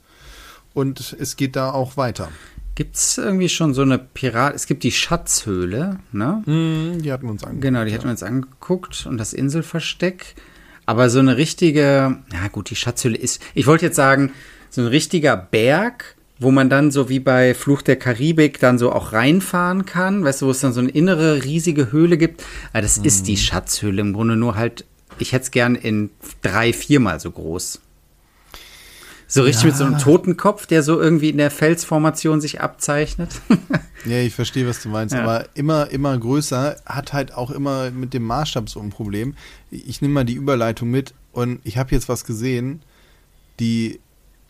und 0.75 1.15
es 1.19 1.35
geht 1.37 1.55
da 1.55 1.71
auch 1.71 1.97
weiter. 1.97 2.29
Gibt 2.75 2.97
es 2.97 3.17
irgendwie 3.17 3.49
schon 3.49 3.73
so 3.73 3.81
eine 3.81 3.97
Pirat, 3.97 4.53
es 4.53 4.67
gibt 4.67 4.83
die 4.83 4.91
Schatzhöhle, 4.91 5.99
ne? 6.11 6.43
Mhm, 6.45 7.01
die 7.01 7.11
hatten 7.11 7.23
wir 7.23 7.31
uns 7.31 7.43
angeguckt. 7.43 7.61
Genau, 7.61 7.85
die 7.85 7.93
hatten 7.93 8.03
wir 8.03 8.11
uns 8.11 8.23
angeguckt 8.23 9.05
und 9.05 9.17
das 9.17 9.33
Inselversteck. 9.33 10.35
Aber 10.85 11.09
so 11.09 11.19
eine 11.19 11.37
richtige, 11.37 12.17
na 12.31 12.47
gut, 12.49 12.69
die 12.69 12.75
Schatzhöhle 12.75 13.17
ist, 13.17 13.41
ich 13.55 13.65
wollte 13.65 13.85
jetzt 13.85 13.95
sagen, 13.95 14.33
so 14.69 14.81
ein 14.81 14.87
richtiger 14.87 15.35
Berg, 15.35 16.15
wo 16.37 16.51
man 16.51 16.69
dann 16.69 16.91
so 16.91 17.09
wie 17.09 17.19
bei 17.19 17.53
Fluch 17.53 17.81
der 17.81 17.95
Karibik 17.95 18.59
dann 18.59 18.77
so 18.77 18.91
auch 18.91 19.13
reinfahren 19.13 19.85
kann, 19.85 20.23
weißt 20.23 20.41
du, 20.41 20.47
wo 20.47 20.51
es 20.51 20.59
dann 20.59 20.73
so 20.73 20.81
eine 20.81 20.89
innere 20.89 21.43
riesige 21.43 21.91
Höhle 21.91 22.17
gibt. 22.17 22.43
Aber 22.73 22.81
das 22.81 22.97
ist 22.97 23.27
die 23.27 23.37
Schatzhöhle 23.37 24.01
im 24.01 24.13
Grunde 24.13 24.35
nur 24.35 24.55
halt, 24.55 24.85
ich 25.17 25.31
hätte 25.31 25.45
es 25.45 25.51
gern 25.51 25.75
in 25.75 26.09
drei, 26.41 26.73
viermal 26.73 27.21
so 27.21 27.31
groß. 27.31 27.79
So 29.27 29.41
richtig 29.41 29.65
mit 29.65 29.75
so 29.75 29.83
einem 29.85 29.97
Totenkopf, 29.97 30.67
der 30.67 30.83
so 30.83 30.99
irgendwie 31.01 31.29
in 31.29 31.37
der 31.37 31.49
Felsformation 31.51 32.41
sich 32.41 32.61
abzeichnet. 32.61 33.29
Ja, 34.05 34.19
ich 34.19 34.35
verstehe, 34.35 34.67
was 34.67 34.83
du 34.83 34.89
meinst, 34.89 35.15
Ja. 35.15 35.23
aber 35.23 35.47
immer, 35.55 35.89
immer 35.89 36.15
größer 36.15 36.75
hat 36.85 37.11
halt 37.11 37.33
auch 37.33 37.49
immer 37.49 37.89
mit 37.89 38.13
dem 38.13 38.21
Maßstab 38.21 38.69
so 38.69 38.79
ein 38.79 38.91
Problem. 38.91 39.33
Ich 39.71 39.99
nehme 39.99 40.13
mal 40.13 40.25
die 40.25 40.35
Überleitung 40.35 40.91
mit 40.91 41.15
und 41.31 41.59
ich 41.63 41.79
habe 41.79 41.89
jetzt 41.89 42.07
was 42.07 42.23
gesehen, 42.23 42.83
die, 43.59 43.99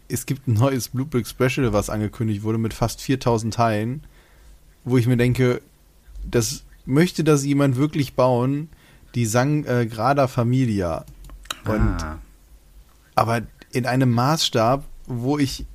es 0.10 0.26
gibt 0.26 0.50
ein 0.50 0.56
neues 0.56 0.90
Bluebrick 0.90 1.26
Special, 1.26 1.72
was 1.72 1.90
angekündigt 1.90 2.44
wurde 2.44 2.58
mit 2.58 2.74
fast 2.74 3.00
4000 3.00 3.54
Teilen, 3.54 4.04
wo 4.84 4.98
ich 4.98 5.08
mir 5.08 5.16
denke, 5.16 5.62
das 6.30 6.64
möchte 6.86 7.24
das 7.24 7.46
jemand 7.46 7.78
wirklich 7.78 8.14
bauen, 8.14 8.68
die 9.16 9.26
Sang 9.26 9.64
äh, 9.64 9.86
Grada 9.86 10.28
Familia. 10.28 11.06
Und 11.64 11.80
Ah. 12.04 12.20
aber 13.16 13.42
in 13.76 13.86
einem 13.86 14.12
Maßstab, 14.12 14.86
wo 15.08 15.38
ich 15.38 15.66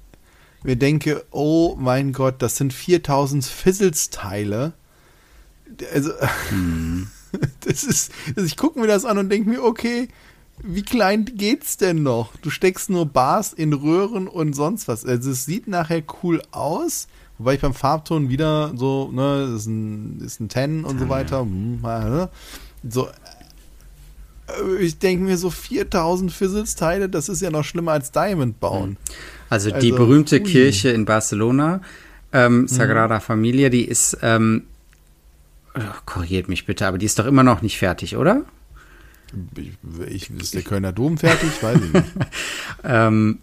mir 0.63 0.77
denke, 0.77 1.25
oh 1.31 1.77
mein 1.79 2.13
Gott, 2.13 2.37
das 2.43 2.57
sind 2.57 2.73
4000 2.73 3.45
Fizzles-Teile. 3.45 4.73
Also, 5.93 6.11
das 7.61 7.85
ist, 7.85 8.13
also 8.37 8.47
ich 8.47 8.57
gucke 8.57 8.81
mir 8.81 8.87
das 8.87 9.05
an 9.05 9.19
und 9.19 9.29
denke 9.31 9.51
mir, 9.51 9.63
okay, 9.63 10.09
wie 10.63 10.83
klein 10.83 11.25
geht's 11.25 11.77
denn 11.77 12.03
noch? 12.03 12.37
Du 12.37 12.51
steckst 12.51 12.91
nur 12.91 13.07
Bars 13.07 13.53
in 13.53 13.73
Röhren 13.73 14.29
und 14.29 14.55
sonst 14.55 14.89
was. 14.89 15.07
Also 15.07 15.31
es 15.31 15.45
sieht 15.47 15.69
nachher 15.69 16.03
cool 16.23 16.43
aus, 16.51 17.09
wobei 17.39 17.55
ich 17.55 17.61
beim 17.61 17.73
Farbton 17.73 18.29
wieder 18.29 18.73
so, 18.77 19.11
ne, 19.11 19.47
das 19.53 19.63
ist 19.63 19.67
ein, 19.67 20.21
ist 20.21 20.41
ein 20.41 20.51
10 20.51 20.85
und 20.85 20.99
so 20.99 21.09
weiter. 21.09 21.41
hm, 21.41 21.81
äh, 21.85 22.27
So, 22.89 23.09
ich 24.81 24.99
denke 24.99 25.25
mir 25.25 25.37
so 25.37 25.51
4000 25.51 26.33
Fizzles-Teile, 26.33 27.09
das 27.09 27.29
ist 27.29 27.43
ja 27.43 27.51
noch 27.51 27.65
schlimmer 27.65 27.93
als 27.93 28.13
Diamond 28.13 28.61
bauen. 28.61 28.97
Also, 29.49 29.71
die 29.71 29.93
Also, 29.93 29.97
berühmte 29.97 30.37
ui. 30.37 30.41
Mhm. 30.41 30.45
Kirche 30.45 30.91
in 30.91 31.05
Barcelona, 31.05 31.81
ähm, 32.33 32.69
Sagrada 32.69 33.21
Familia, 33.21 33.69
die 33.69 33.85
ist, 33.85 34.19
ähm, 34.23 34.65
oh, 35.75 35.81
korrigiert 36.07 36.49
mich 36.49 36.67
bitte, 36.67 36.87
aber 36.87 36.99
die 36.99 37.07
ist 37.07 37.19
doch 37.19 37.27
immer 37.27 37.43
noch 37.43 37.63
nicht 37.63 37.79
fertig, 37.79 38.17
oder? 38.17 38.45
Ich, 39.57 39.71
ich, 40.09 40.31
ist 40.41 40.55
der 40.55 40.63
Kölner 40.63 40.93
Dom 40.93 41.19
fertig? 41.19 41.51
Weiß 41.63 41.79
ich 41.85 41.93
nicht. 41.93 42.07
Ähm, 42.85 43.39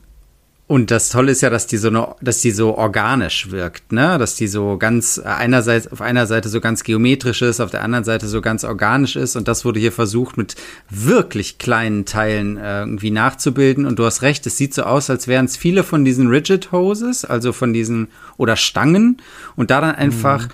und 0.69 0.91
das 0.91 1.07
Tolle 1.07 1.31
ist 1.31 1.39
ja, 1.41 1.49
dass 1.49 1.65
die 1.65 1.77
so 1.77 1.87
eine, 1.87 2.15
dass 2.21 2.41
die 2.41 2.51
so 2.51 2.77
organisch 2.77 3.51
wirkt, 3.51 3.93
ne? 3.93 4.17
Dass 4.17 4.35
die 4.35 4.47
so 4.47 4.77
ganz 4.77 5.17
äh, 5.17 5.21
einerseits 5.25 5.89
auf 5.89 6.01
einer 6.01 6.27
Seite 6.27 6.49
so 6.49 6.59
ganz 6.59 6.83
geometrisch 6.83 7.41
ist, 7.41 7.61
auf 7.61 7.71
der 7.71 7.83
anderen 7.83 8.03
Seite 8.03 8.27
so 8.27 8.41
ganz 8.41 8.65
organisch 8.65 9.15
ist. 9.15 9.37
Und 9.37 9.47
das 9.47 9.63
wurde 9.63 9.79
hier 9.79 9.93
versucht 9.93 10.35
mit 10.35 10.55
wirklich 10.89 11.57
kleinen 11.57 12.03
Teilen 12.03 12.57
äh, 12.57 12.81
irgendwie 12.81 13.11
nachzubilden. 13.11 13.85
Und 13.85 13.97
du 13.97 14.03
hast 14.03 14.23
recht, 14.23 14.45
es 14.45 14.57
sieht 14.57 14.73
so 14.73 14.83
aus, 14.83 15.09
als 15.09 15.29
wären 15.29 15.45
es 15.45 15.55
viele 15.55 15.85
von 15.85 16.03
diesen 16.03 16.27
Rigid 16.27 16.73
Hoses, 16.73 17.23
also 17.23 17.53
von 17.53 17.71
diesen 17.71 18.09
oder 18.35 18.57
Stangen, 18.57 19.21
und 19.55 19.71
da 19.71 19.79
dann 19.79 19.95
einfach 19.95 20.49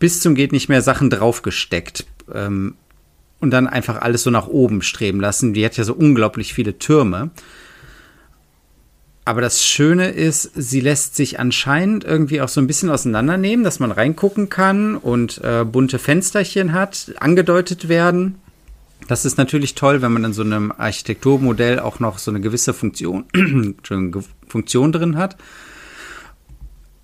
bis 0.00 0.20
zum 0.20 0.34
geht 0.34 0.50
nicht 0.50 0.68
mehr 0.68 0.82
Sachen 0.82 1.10
draufgesteckt. 1.10 2.06
Ähm, 2.34 2.74
und 3.38 3.52
dann 3.52 3.68
einfach 3.68 4.00
alles 4.00 4.24
so 4.24 4.30
nach 4.30 4.48
oben 4.48 4.82
streben 4.82 5.20
lassen. 5.20 5.52
Die 5.52 5.64
hat 5.64 5.76
ja 5.76 5.84
so 5.84 5.94
unglaublich 5.94 6.54
viele 6.54 6.78
Türme. 6.78 7.30
Aber 9.26 9.40
das 9.40 9.64
Schöne 9.66 10.10
ist, 10.10 10.52
sie 10.54 10.80
lässt 10.80 11.16
sich 11.16 11.40
anscheinend 11.40 12.04
irgendwie 12.04 12.40
auch 12.40 12.48
so 12.48 12.60
ein 12.60 12.68
bisschen 12.68 12.90
auseinandernehmen, 12.90 13.64
dass 13.64 13.80
man 13.80 13.90
reingucken 13.90 14.48
kann 14.48 14.96
und 14.96 15.40
äh, 15.42 15.64
bunte 15.64 15.98
Fensterchen 15.98 16.72
hat, 16.72 17.12
angedeutet 17.18 17.88
werden. 17.88 18.36
Das 19.08 19.24
ist 19.24 19.36
natürlich 19.36 19.74
toll, 19.74 20.00
wenn 20.00 20.12
man 20.12 20.22
in 20.22 20.32
so 20.32 20.42
einem 20.42 20.70
Architekturmodell 20.70 21.80
auch 21.80 21.98
noch 21.98 22.18
so 22.18 22.30
eine 22.30 22.40
gewisse 22.40 22.72
Funktion, 22.72 23.24
Funktion 24.48 24.92
drin 24.92 25.16
hat. 25.16 25.36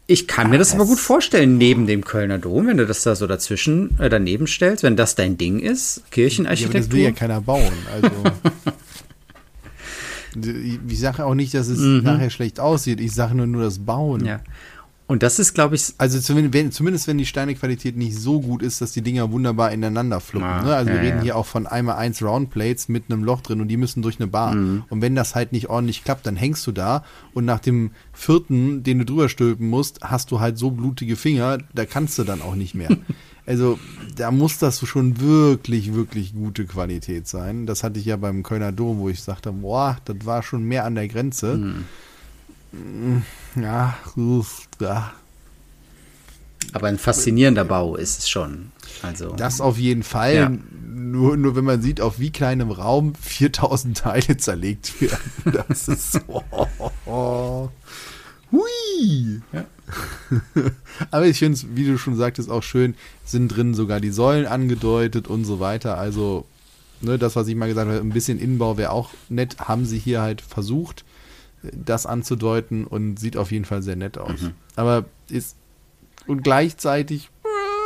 Ich 0.07 0.29
kann 0.29 0.49
mir 0.49 0.59
das 0.59 0.75
aber 0.75 0.87
gut 0.87 1.01
vorstellen, 1.01 1.59
neben 1.59 1.89
dem 1.89 2.05
Kölner 2.05 2.39
Dom, 2.39 2.69
wenn 2.69 2.77
du 2.77 2.87
das 2.87 3.03
da 3.03 3.17
so 3.17 3.27
dazwischen, 3.27 3.99
äh, 3.99 4.09
daneben 4.09 4.47
stellst, 4.47 4.85
wenn 4.85 4.95
das 4.95 5.17
dein 5.17 5.39
Ding 5.39 5.59
ist, 5.59 5.97
Ja, 5.97 6.03
aber 6.03 6.11
Kirchenarchitektur. 6.13 6.81
das 6.81 6.93
will 6.93 7.03
ja 7.03 7.11
keiner 7.11 7.41
bauen. 7.41 7.73
Also. 7.93 8.11
ich 10.35 11.01
sage 11.01 11.25
auch 11.25 11.35
nicht, 11.35 11.55
dass 11.55 11.69
es 11.69 11.81
nachher 12.03 12.31
schlecht 12.31 12.61
aussieht. 12.61 13.01
Ich 13.01 13.15
sage 13.15 13.35
nur, 13.35 13.47
nur 13.47 13.63
das 13.63 13.79
Bauen. 13.79 14.25
Ja. 14.25 14.41
Und 15.13 15.23
das 15.23 15.39
ist, 15.39 15.53
glaube 15.53 15.75
ich, 15.75 15.93
Also 15.99 16.21
zumindest 16.21 16.55
wenn, 16.55 16.73
zumindest 16.73 17.07
wenn 17.07 17.19
die 17.19 17.27
Steinequalität 17.27 17.99
nicht 17.99 18.17
so 18.17 18.41
gut 18.41 18.63
ist, 18.63 18.81
dass 18.81 18.93
die 18.93 19.03
Dinger 19.03 19.31
wunderbar 19.31 19.71
ineinander 19.71 20.21
fluppen. 20.21 20.49
Ah, 20.49 20.63
ne? 20.63 20.75
Also 20.75 20.91
wir 20.91 20.97
ja, 20.97 21.03
reden 21.03 21.19
ja. 21.19 21.23
hier 21.23 21.37
auch 21.37 21.45
von 21.45 21.67
einmal 21.67 21.97
eins 21.97 22.23
Roundplates 22.23 22.89
mit 22.89 23.05
einem 23.11 23.23
Loch 23.23 23.43
drin 23.43 23.61
und 23.61 23.69
die 23.69 23.77
müssen 23.77 24.01
durch 24.01 24.19
eine 24.19 24.27
Bar. 24.27 24.55
Mhm. 24.55 24.85
Und 24.89 25.03
wenn 25.03 25.15
das 25.15 25.35
halt 25.35 25.53
nicht 25.53 25.69
ordentlich 25.69 26.03
klappt, 26.03 26.27
dann 26.27 26.37
hängst 26.37 26.67
du 26.67 26.73
da 26.73 27.05
und 27.35 27.45
nach 27.45 27.61
dem 27.61 27.91
vierten, 28.15 28.85
den 28.85 29.01
du 29.01 29.05
drüber 29.05 29.29
stülpen 29.29 29.69
musst, 29.69 30.01
hast 30.03 30.31
du 30.31 30.41
halt 30.41 30.57
so 30.57 30.71
blutige 30.71 31.17
Finger, 31.17 31.59
da 31.75 31.85
kannst 31.85 32.19
du 32.19 32.25
dann 32.25 32.41
auch 32.41 32.55
nicht 32.55 32.75
mehr. 32.75 32.89
also 33.47 33.79
da 34.17 34.31
muss 34.31 34.59
das 34.59 34.87
schon 34.87 35.21
wirklich, 35.21 35.95
wirklich 35.95 36.35
gute 36.35 36.65
Qualität 36.65 37.27
sein. 37.29 37.67
Das 37.67 37.83
hatte 37.83 37.99
ich 37.99 38.07
ja 38.07 38.17
beim 38.17 38.43
Kölner 38.43 38.73
Dom, 38.73 38.99
wo 38.99 39.09
ich 39.09 39.23
sagte, 39.23 39.53
boah, 39.53 39.99
das 40.05 40.17
war 40.25 40.43
schon 40.43 40.65
mehr 40.65 40.85
an 40.85 40.95
der 40.95 41.09
Grenze. 41.09 41.57
Mhm. 42.73 43.23
Ja, 43.57 43.97
uff, 44.17 44.67
ja, 44.81 45.13
aber 46.73 46.87
ein 46.89 46.99
faszinierender 46.99 47.65
Bau 47.65 47.97
ist 47.97 48.21
es 48.21 48.29
schon. 48.29 48.73
Also, 49.03 49.35
Das 49.35 49.61
auf 49.61 49.79
jeden 49.79 50.03
Fall. 50.03 50.35
Ja. 50.35 50.53
Nur, 50.95 51.37
nur 51.37 51.57
wenn 51.57 51.65
man 51.65 51.83
sieht, 51.83 52.01
auf 52.01 52.19
wie 52.19 52.31
kleinem 52.31 52.71
Raum 52.71 53.15
4000 53.21 53.99
Teile 53.99 54.37
zerlegt 54.37 55.01
werden. 55.01 55.19
Das 55.69 55.89
ist 55.89 56.13
so. 56.13 56.43
Hui. 58.53 59.41
Ja. 59.53 59.65
Aber 61.11 61.27
ich 61.27 61.39
finde 61.39 61.55
es, 61.55 61.67
wie 61.75 61.87
du 61.87 61.99
schon 61.99 62.17
sagtest, 62.17 62.51
auch 62.51 62.63
schön, 62.63 62.95
sind 63.25 63.49
drin 63.49 63.75
sogar 63.75 64.01
die 64.01 64.11
Säulen 64.11 64.47
angedeutet 64.47 65.27
und 65.27 65.45
so 65.45 65.59
weiter. 65.59 65.99
Also, 65.99 66.45
ne, 67.01 67.19
das, 67.19 67.35
was 67.35 67.49
ich 67.49 67.57
mal 67.57 67.69
gesagt 67.69 67.89
habe, 67.89 68.01
ein 68.01 68.11
bisschen 68.11 68.39
Innenbau 68.39 68.77
wäre 68.77 68.93
auch 68.93 69.11
nett, 69.29 69.59
haben 69.59 69.85
sie 69.87 69.99
hier 69.99 70.23
halt 70.23 70.41
versucht, 70.41 71.05
das 71.63 72.07
anzudeuten 72.07 72.87
und 72.87 73.19
sieht 73.19 73.37
auf 73.37 73.53
jeden 73.53 73.65
Fall 73.65 73.83
sehr 73.83 73.97
nett 73.97 74.19
aus. 74.19 74.43
Mhm. 74.43 74.53
Aber 74.77 75.05
ist 75.29 75.57
und 76.27 76.43
gleichzeitig 76.45 77.31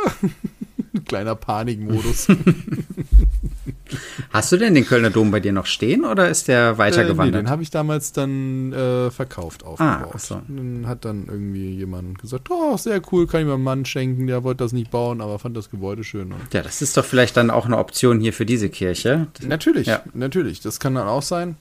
ein 0.97 1.05
kleiner 1.05 1.35
Panikmodus. 1.35 2.27
hast 4.31 4.51
du 4.51 4.57
denn 4.57 4.75
den 4.75 4.85
Kölner 4.85 5.09
Dom 5.09 5.31
bei 5.31 5.39
dir 5.39 5.53
noch 5.53 5.65
stehen 5.65 6.03
oder 6.03 6.29
ist 6.29 6.47
der 6.47 6.69
Äh, 6.69 6.71
nee, 6.73 6.77
weitergewandert? 6.77 7.41
den 7.45 7.49
habe 7.49 7.63
ich 7.63 7.69
damals 7.69 8.11
dann 8.11 8.73
äh, 8.73 9.09
verkauft, 9.11 9.63
aufgebaut. 9.65 10.11
ach 10.13 10.19
so. 10.19 10.41
Dann 10.47 10.85
hat 10.87 11.05
dann 11.05 11.25
irgendwie 11.27 11.71
jemand 11.75 12.19
gesagt, 12.19 12.49
oh, 12.51 12.75
sehr 12.77 13.01
cool, 13.11 13.27
kann 13.27 13.41
ich 13.41 13.47
meinem 13.47 13.63
Mann 13.63 13.85
schenken. 13.85 14.27
Der 14.27 14.43
wollte 14.43 14.63
das 14.63 14.73
nicht 14.73 14.91
bauen, 14.91 15.21
aber 15.21 15.39
fand 15.39 15.55
das 15.55 15.69
Gebäude 15.69 16.03
schön. 16.03 16.33
Ja, 16.51 16.61
das 16.61 16.81
ist 16.81 16.97
doch 16.97 17.05
vielleicht 17.05 17.37
dann 17.37 17.49
auch 17.49 17.65
eine 17.65 17.77
Option 17.77 18.19
hier 18.19 18.33
für 18.33 18.45
diese 18.45 18.69
Kirche. 18.69 19.27
natürlich, 19.41 19.87
Ja. 19.87 20.01
natürlich, 20.13 20.59
das 20.61 20.79
kann 20.79 20.95
dann 20.95 21.07
auch 21.07 21.21
sein. 21.23 21.55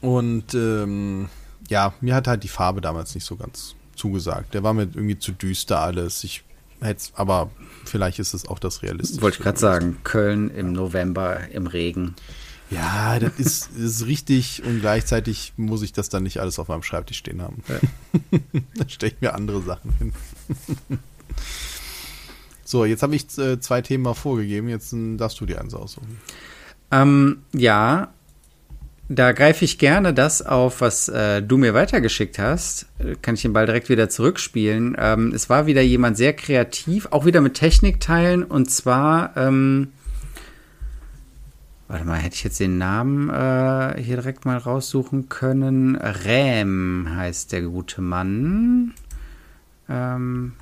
Und 0.00 0.54
ähm, 0.54 1.28
ja, 1.68 1.92
mir 2.00 2.14
hat 2.14 2.26
halt 2.28 2.42
die 2.44 2.48
Farbe 2.48 2.80
damals 2.80 3.14
nicht 3.14 3.24
so 3.24 3.36
ganz 3.36 3.74
zugesagt. 3.96 4.54
Der 4.54 4.62
war 4.62 4.72
mir 4.74 4.82
irgendwie 4.82 5.18
zu 5.18 5.32
düster 5.32 5.80
alles. 5.80 6.24
Ich 6.24 6.42
hätte 6.82 7.10
aber 7.14 7.50
vielleicht 7.84 8.18
ist 8.18 8.34
es 8.34 8.46
auch 8.46 8.58
das 8.58 8.82
Realistische. 8.82 9.22
Wollte 9.22 9.38
ich 9.38 9.42
gerade 9.42 9.58
sagen, 9.58 9.98
Köln 10.04 10.50
im 10.50 10.72
November 10.72 11.48
im 11.50 11.66
Regen. 11.66 12.14
Ja, 12.70 13.18
das 13.18 13.38
ist, 13.38 13.76
ist 13.76 14.06
richtig 14.06 14.62
und 14.64 14.80
gleichzeitig 14.80 15.52
muss 15.56 15.82
ich 15.82 15.92
das 15.92 16.08
dann 16.08 16.22
nicht 16.22 16.38
alles 16.40 16.58
auf 16.58 16.68
meinem 16.68 16.82
Schreibtisch 16.82 17.18
stehen 17.18 17.42
haben. 17.42 17.62
da 18.76 18.88
stelle 18.88 19.12
ich 19.12 19.20
mir 19.20 19.34
andere 19.34 19.60
Sachen 19.62 19.92
hin. 19.98 20.12
so, 22.64 22.86
jetzt 22.86 23.02
habe 23.02 23.14
ich 23.14 23.36
äh, 23.36 23.60
zwei 23.60 23.82
Themen 23.82 24.04
mal 24.04 24.14
vorgegeben, 24.14 24.68
jetzt 24.68 24.92
äh, 24.94 25.16
darfst 25.16 25.38
du 25.40 25.46
dir 25.46 25.60
eins 25.60 25.74
aussuchen. 25.74 26.18
Ähm, 26.90 27.42
ja, 27.52 28.14
da 29.08 29.32
greife 29.32 29.64
ich 29.64 29.78
gerne 29.78 30.14
das 30.14 30.42
auf, 30.42 30.80
was 30.80 31.08
äh, 31.08 31.42
du 31.42 31.58
mir 31.58 31.74
weitergeschickt 31.74 32.38
hast. 32.38 32.86
Kann 33.20 33.34
ich 33.34 33.42
den 33.42 33.52
Ball 33.52 33.66
direkt 33.66 33.88
wieder 33.88 34.08
zurückspielen. 34.08 34.96
Ähm, 34.98 35.32
es 35.34 35.50
war 35.50 35.66
wieder 35.66 35.82
jemand 35.82 36.16
sehr 36.16 36.32
kreativ, 36.32 37.08
auch 37.10 37.24
wieder 37.24 37.40
mit 37.40 37.54
Technikteilen. 37.54 38.42
Und 38.44 38.70
zwar, 38.70 39.36
ähm, 39.36 39.88
warte 41.88 42.04
mal, 42.04 42.18
hätte 42.18 42.36
ich 42.36 42.44
jetzt 42.44 42.60
den 42.60 42.78
Namen 42.78 43.28
äh, 43.28 44.00
hier 44.00 44.16
direkt 44.16 44.46
mal 44.46 44.56
raussuchen 44.56 45.28
können. 45.28 45.96
Räm 45.96 47.08
heißt 47.14 47.52
der 47.52 47.62
gute 47.62 48.00
Mann. 48.00 48.94
Ähm, 49.88 50.52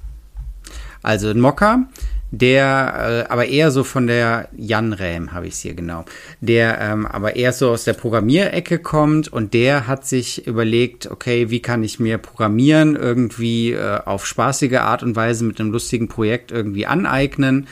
also 1.03 1.29
ein 1.29 1.41
Mocker, 1.41 1.87
der 2.31 3.27
äh, 3.29 3.33
aber 3.33 3.47
eher 3.47 3.71
so 3.71 3.85
von 3.85 4.07
der 4.07 4.49
Jan 4.57 4.93
Räm 4.93 5.33
habe 5.33 5.47
ich 5.47 5.55
es 5.55 5.61
hier 5.61 5.75
genau, 5.75 6.05
der 6.41 6.81
ähm, 6.81 7.07
aber 7.07 7.37
eher 7.37 7.53
so 7.53 7.71
aus 7.71 7.85
der 7.85 7.95
Programmierecke 7.95 8.79
kommt 8.79 9.33
und 9.33 9.53
der 9.55 9.87
hat 9.87 10.07
sich 10.07 10.47
überlegt, 10.47 11.11
okay, 11.11 11.51
wie 11.51 11.61
kann 11.61 11.83
ich 11.83 11.99
mir 11.99 12.19
Programmieren 12.19 12.97
irgendwie 12.97 13.73
äh, 13.73 14.01
auf 14.05 14.27
spaßige 14.27 14.79
Art 14.79 15.03
und 15.03 15.17
Weise 15.17 15.45
mit 15.45 15.61
einem 15.61 15.73
lustigen 15.73 16.09
Projekt 16.09 16.53
irgendwie 16.53 16.87
aneignen? 16.87 17.67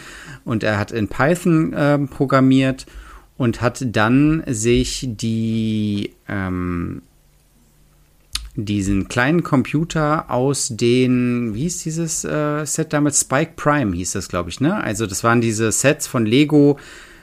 Und 0.44 0.62
er 0.64 0.78
hat 0.78 0.92
in 0.92 1.08
Python 1.08 1.74
ähm, 1.76 2.08
programmiert 2.08 2.86
und 3.36 3.60
hat 3.60 3.84
dann 3.86 4.42
sich 4.46 5.06
die 5.08 6.14
ähm, 6.28 7.02
diesen 8.64 9.06
kleinen 9.06 9.44
Computer 9.44 10.28
aus 10.30 10.68
den, 10.68 11.54
wie 11.54 11.60
hieß 11.60 11.84
dieses 11.84 12.24
äh, 12.24 12.64
Set 12.66 12.92
damals? 12.92 13.20
Spike 13.20 13.52
Prime 13.54 13.94
hieß 13.94 14.12
das, 14.12 14.28
glaube 14.28 14.50
ich, 14.50 14.60
ne? 14.60 14.82
Also 14.82 15.06
das 15.06 15.22
waren 15.22 15.40
diese 15.40 15.70
Sets 15.70 16.08
von 16.08 16.26
Lego, 16.26 16.76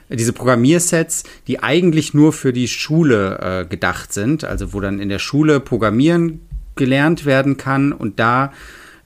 diese 0.08 0.32
Programmiersets, 0.32 1.24
die 1.46 1.62
eigentlich 1.62 2.14
nur 2.14 2.32
für 2.32 2.54
die 2.54 2.68
Schule 2.68 3.38
äh, 3.38 3.66
gedacht 3.66 4.14
sind, 4.14 4.44
also 4.44 4.72
wo 4.72 4.80
dann 4.80 4.98
in 4.98 5.10
der 5.10 5.18
Schule 5.18 5.60
Programmieren 5.60 6.40
gelernt 6.74 7.26
werden 7.26 7.58
kann 7.58 7.92
und 7.92 8.18
da 8.18 8.52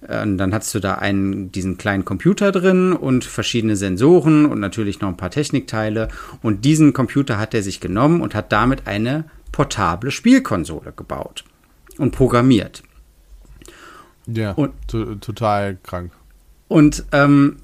äh, 0.03 0.25
dann 0.25 0.55
hast 0.55 0.73
du 0.73 0.79
da 0.79 0.95
einen, 0.95 1.51
diesen 1.51 1.79
kleinen 1.79 2.05
Computer 2.05 2.53
drin 2.53 2.93
und 2.93 3.25
verschiedene 3.25 3.75
Sensoren 3.75 4.47
und 4.47 4.61
natürlich 4.61 5.01
noch 5.01 5.09
ein 5.09 5.17
paar 5.17 5.31
Technikteile. 5.33 6.09
Und 6.43 6.65
diesen 6.65 6.93
Computer 6.93 7.39
hat 7.39 7.55
er 7.55 7.65
sich 7.65 7.81
genommen 7.81 8.21
und 8.21 8.37
hat 8.37 8.53
damit 8.53 8.87
eine 8.87 9.25
portable 9.51 10.13
Spielkonsole 10.13 10.93
gebaut 10.95 11.45
und 11.99 12.13
programmiert. 12.13 12.83
Ja, 14.27 14.53
Und- 14.53 14.73
to 14.89 15.17
total 15.17 15.77
krank. 15.83 16.13
Und 16.69 17.05
ähm, 17.13 17.57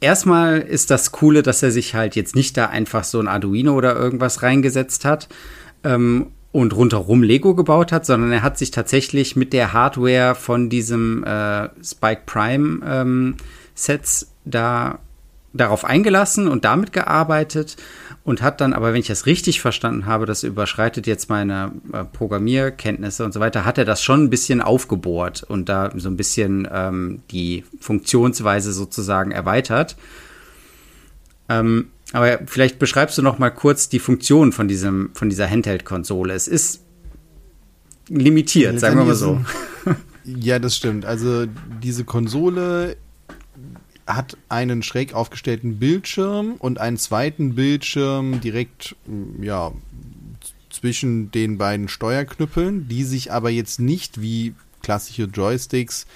erstmal 0.00 0.60
ist 0.60 0.90
das 0.90 1.10
Coole, 1.12 1.42
dass 1.42 1.62
er 1.62 1.70
sich 1.72 1.94
halt 1.94 2.14
jetzt 2.14 2.36
nicht 2.36 2.56
da 2.56 2.66
einfach 2.66 3.02
so 3.04 3.18
ein 3.18 3.26
Arduino 3.28 3.74
oder 3.74 3.96
irgendwas 3.96 4.42
reingesetzt 4.42 5.04
hat 5.04 5.28
ähm, 5.82 6.26
und 6.52 6.74
rundherum 6.74 7.22
Lego 7.22 7.54
gebaut 7.54 7.90
hat, 7.90 8.06
sondern 8.06 8.30
er 8.30 8.42
hat 8.42 8.58
sich 8.58 8.70
tatsächlich 8.70 9.34
mit 9.34 9.52
der 9.52 9.72
Hardware 9.72 10.34
von 10.36 10.70
diesem 10.70 11.24
äh, 11.24 11.68
Spike 11.82 12.22
Prime 12.26 12.80
ähm, 12.86 13.36
Sets 13.74 14.30
da 14.44 15.00
darauf 15.52 15.84
eingelassen 15.84 16.46
und 16.46 16.64
damit 16.64 16.92
gearbeitet 16.92 17.76
und 18.28 18.42
hat 18.42 18.60
dann, 18.60 18.74
aber 18.74 18.92
wenn 18.92 19.00
ich 19.00 19.06
das 19.06 19.24
richtig 19.24 19.62
verstanden 19.62 20.04
habe, 20.04 20.26
das 20.26 20.42
überschreitet 20.42 21.06
jetzt 21.06 21.30
meine 21.30 21.72
äh, 21.94 22.04
Programmierkenntnisse 22.04 23.24
und 23.24 23.32
so 23.32 23.40
weiter, 23.40 23.64
hat 23.64 23.78
er 23.78 23.86
das 23.86 24.02
schon 24.02 24.24
ein 24.24 24.30
bisschen 24.30 24.60
aufgebohrt 24.60 25.42
und 25.44 25.70
da 25.70 25.90
so 25.96 26.10
ein 26.10 26.16
bisschen 26.18 26.68
ähm, 26.70 27.22
die 27.30 27.64
Funktionsweise 27.80 28.74
sozusagen 28.74 29.30
erweitert. 29.30 29.96
Ähm, 31.48 31.86
aber 32.12 32.40
vielleicht 32.44 32.78
beschreibst 32.78 33.16
du 33.16 33.22
noch 33.22 33.38
mal 33.38 33.48
kurz 33.48 33.88
die 33.88 33.98
Funktion 33.98 34.52
von 34.52 34.68
diesem, 34.68 35.08
von 35.14 35.30
dieser 35.30 35.48
Handheld-Konsole. 35.48 36.34
Es 36.34 36.48
ist 36.48 36.82
limitiert, 38.08 38.78
sagen 38.78 38.98
wir 38.98 39.04
mal 39.06 39.14
so. 39.14 39.40
Ja, 40.24 40.58
das 40.58 40.76
stimmt. 40.76 41.06
Also 41.06 41.46
diese 41.82 42.04
Konsole 42.04 42.98
hat 44.08 44.36
einen 44.48 44.82
schräg 44.82 45.14
aufgestellten 45.14 45.78
Bildschirm 45.78 46.54
und 46.58 46.78
einen 46.78 46.96
zweiten 46.96 47.54
Bildschirm 47.54 48.40
direkt 48.40 48.96
mm, 49.06 49.42
ja 49.42 49.72
zwischen 50.70 51.30
den 51.30 51.58
beiden 51.58 51.88
Steuerknüppeln, 51.88 52.88
die 52.88 53.04
sich 53.04 53.32
aber 53.32 53.50
jetzt 53.50 53.80
nicht 53.80 54.20
wie 54.20 54.54
klassische 54.82 55.24
Joysticks 55.24 56.06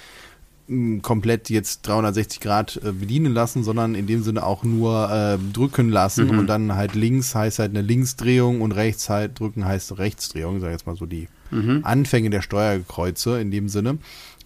mm, 0.67 0.99
komplett 0.99 1.49
jetzt 1.51 1.87
360 1.87 2.39
Grad 2.39 2.81
äh, 2.83 2.91
bedienen 2.91 3.33
lassen, 3.33 3.63
sondern 3.63 3.93
in 3.93 4.07
dem 4.07 4.23
Sinne 4.23 4.43
auch 4.43 4.63
nur 4.63 5.11
äh, 5.11 5.37
drücken 5.53 5.89
lassen 5.89 6.31
und 6.31 6.47
dann 6.47 6.75
halt 6.75 6.95
links 6.95 7.35
heißt 7.35 7.59
halt 7.59 7.71
eine 7.71 7.81
Linksdrehung 7.81 8.61
und 8.61 8.71
rechts 8.71 9.09
halt 9.09 9.39
drücken 9.39 9.65
heißt 9.65 9.99
Rechtsdrehung, 9.99 10.59
sag 10.59 10.67
ich 10.69 10.73
jetzt 10.73 10.87
mal 10.87 10.95
so 10.95 11.05
die 11.05 11.27
Anfänge 11.83 12.29
der 12.29 12.41
Steuerkreuze 12.41 13.39
in 13.39 13.51
dem 13.51 13.69
Sinne. 13.69 13.99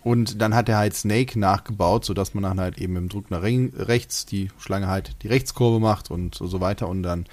Und 0.04 0.42
dann 0.42 0.56
hat 0.56 0.70
er 0.70 0.78
halt 0.78 0.96
Snake 0.96 1.38
nachgebaut, 1.38 2.06
sodass 2.06 2.34
man 2.34 2.44
dann 2.44 2.60
halt 2.60 2.78
eben 2.78 2.96
im 2.96 3.10
Druck 3.10 3.30
nach 3.30 3.42
re- 3.42 3.72
rechts 3.76 4.26
die 4.26 4.50
Schlange 4.58 4.88
halt 4.88 5.16
die 5.24 5.28
Rechtskurve 5.28 5.80
macht 5.80 6.10
und 6.12 6.36
so 6.36 6.62
weiter. 6.62 6.88
Und 6.88 7.04
dann 7.04 7.26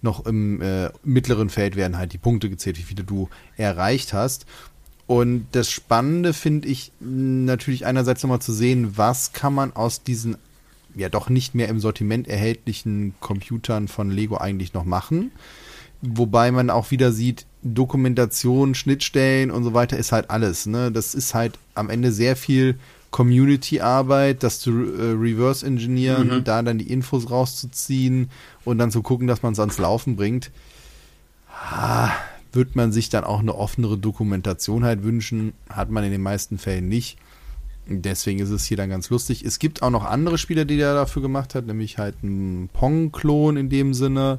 noch 0.00 0.26
im 0.26 0.62
äh, 0.62 0.90
mittleren 1.02 1.50
Feld 1.50 1.76
werden 1.76 1.98
halt 1.98 2.12
die 2.12 2.18
Punkte 2.18 2.48
gezählt, 2.48 2.78
wie 2.78 2.82
viele 2.82 3.04
du 3.04 3.28
erreicht 3.56 4.12
hast. 4.12 4.46
Und 5.06 5.48
das 5.52 5.70
Spannende 5.70 6.32
finde 6.32 6.68
ich 6.68 6.92
natürlich 7.00 7.84
einerseits 7.84 8.22
nochmal 8.22 8.40
zu 8.40 8.52
sehen, 8.52 8.96
was 8.96 9.32
kann 9.32 9.52
man 9.52 9.74
aus 9.74 10.04
diesen 10.04 10.36
ja 10.94 11.08
doch 11.08 11.28
nicht 11.28 11.54
mehr 11.54 11.68
im 11.68 11.80
Sortiment 11.80 12.28
erhältlichen 12.28 13.14
Computern 13.20 13.88
von 13.88 14.10
Lego 14.10 14.36
eigentlich 14.36 14.72
noch 14.72 14.84
machen. 14.84 15.32
Wobei 16.00 16.50
man 16.50 16.70
auch 16.70 16.90
wieder 16.90 17.12
sieht, 17.12 17.46
Dokumentation, 17.62 18.74
Schnittstellen 18.74 19.50
und 19.50 19.64
so 19.64 19.74
weiter 19.74 19.96
ist 19.96 20.12
halt 20.12 20.30
alles. 20.30 20.66
Ne? 20.66 20.90
Das 20.90 21.14
ist 21.14 21.34
halt 21.34 21.58
am 21.74 21.90
Ende 21.90 22.12
sehr 22.12 22.36
viel 22.36 22.78
Community-Arbeit, 23.10 24.42
das 24.42 24.60
zu 24.60 24.70
äh, 24.70 25.12
reverse 25.12 25.66
engineeren, 25.66 26.28
mhm. 26.28 26.44
da 26.44 26.62
dann 26.62 26.78
die 26.78 26.90
Infos 26.90 27.30
rauszuziehen 27.30 28.30
und 28.64 28.78
dann 28.78 28.90
zu 28.90 29.02
gucken, 29.02 29.26
dass 29.26 29.42
man 29.42 29.52
es 29.52 29.60
ans 29.60 29.78
Laufen 29.78 30.16
bringt. 30.16 30.50
Ah, 31.48 32.10
wird 32.52 32.76
man 32.76 32.92
sich 32.92 33.10
dann 33.10 33.24
auch 33.24 33.40
eine 33.40 33.54
offenere 33.54 33.98
Dokumentation 33.98 34.84
halt 34.84 35.02
wünschen, 35.02 35.52
hat 35.68 35.90
man 35.90 36.04
in 36.04 36.12
den 36.12 36.22
meisten 36.22 36.58
Fällen 36.58 36.88
nicht. 36.88 37.18
Deswegen 37.86 38.38
ist 38.38 38.50
es 38.50 38.64
hier 38.64 38.76
dann 38.76 38.90
ganz 38.90 39.10
lustig. 39.10 39.44
Es 39.44 39.58
gibt 39.58 39.82
auch 39.82 39.90
noch 39.90 40.04
andere 40.04 40.38
Spieler, 40.38 40.64
die 40.64 40.76
der 40.76 40.94
dafür 40.94 41.22
gemacht 41.22 41.54
hat, 41.54 41.66
nämlich 41.66 41.98
halt 41.98 42.22
ein 42.22 42.70
Pong-Klon 42.72 43.56
in 43.56 43.68
dem 43.68 43.94
Sinne. 43.94 44.38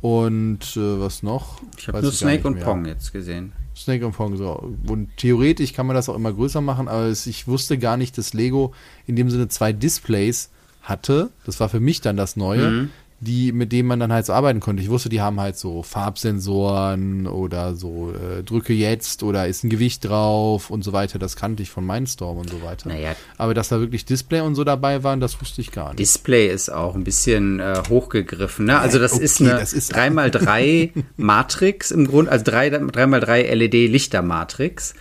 Und 0.00 0.76
äh, 0.76 1.00
was 1.00 1.22
noch? 1.22 1.60
Ich 1.78 1.88
habe 1.88 2.02
nur 2.02 2.12
Snake 2.12 2.46
und 2.46 2.60
Pong 2.60 2.84
jetzt 2.84 3.12
gesehen. 3.12 3.52
Snake 3.74 4.06
und 4.06 4.12
Pong, 4.12 4.36
so. 4.36 4.72
Und 4.88 5.16
theoretisch 5.16 5.72
kann 5.72 5.86
man 5.86 5.96
das 5.96 6.08
auch 6.08 6.14
immer 6.14 6.32
größer 6.32 6.60
machen, 6.60 6.88
aber 6.88 7.10
ich 7.10 7.46
wusste 7.46 7.78
gar 7.78 7.96
nicht, 7.96 8.16
dass 8.16 8.32
Lego 8.32 8.72
in 9.06 9.16
dem 9.16 9.30
Sinne 9.30 9.48
zwei 9.48 9.72
Displays 9.72 10.50
hatte. 10.82 11.30
Das 11.44 11.60
war 11.60 11.68
für 11.68 11.80
mich 11.80 12.00
dann 12.00 12.16
das 12.16 12.36
Neue. 12.36 12.70
Mhm 12.70 12.90
die, 13.20 13.52
mit 13.52 13.72
denen 13.72 13.88
man 13.88 13.98
dann 13.98 14.12
halt 14.12 14.26
so 14.26 14.34
arbeiten 14.34 14.60
konnte. 14.60 14.82
Ich 14.82 14.90
wusste, 14.90 15.08
die 15.08 15.22
haben 15.22 15.40
halt 15.40 15.56
so 15.56 15.82
Farbsensoren 15.82 17.26
oder 17.26 17.74
so 17.74 18.12
äh, 18.12 18.42
drücke 18.42 18.74
jetzt 18.74 19.22
oder 19.22 19.46
ist 19.46 19.64
ein 19.64 19.70
Gewicht 19.70 20.04
drauf 20.04 20.70
und 20.70 20.84
so 20.84 20.92
weiter. 20.92 21.18
Das 21.18 21.34
kannte 21.34 21.62
ich 21.62 21.70
von 21.70 21.86
Mindstorm 21.86 22.36
und 22.36 22.50
so 22.50 22.62
weiter. 22.62 22.90
Naja. 22.90 23.16
Aber 23.38 23.54
dass 23.54 23.68
da 23.68 23.80
wirklich 23.80 24.04
Display 24.04 24.40
und 24.40 24.54
so 24.54 24.64
dabei 24.64 25.02
waren, 25.02 25.20
das 25.20 25.40
wusste 25.40 25.62
ich 25.62 25.72
gar 25.72 25.88
nicht. 25.90 25.98
Display 25.98 26.48
ist 26.48 26.68
auch 26.68 26.94
ein 26.94 27.04
bisschen 27.04 27.58
äh, 27.60 27.82
hochgegriffen. 27.88 28.66
Ne? 28.66 28.78
Also 28.78 28.98
das 28.98 29.14
okay, 29.14 29.24
ist 29.24 29.40
eine 29.40 29.50
das 29.50 29.72
ist 29.72 29.96
3x3 29.96 30.90
Matrix 31.16 31.90
im 31.90 32.06
Grunde, 32.06 32.30
also 32.30 32.44
3, 32.44 32.68
3x3 32.68 33.54
LED-Lichtermatrix. 33.54 34.94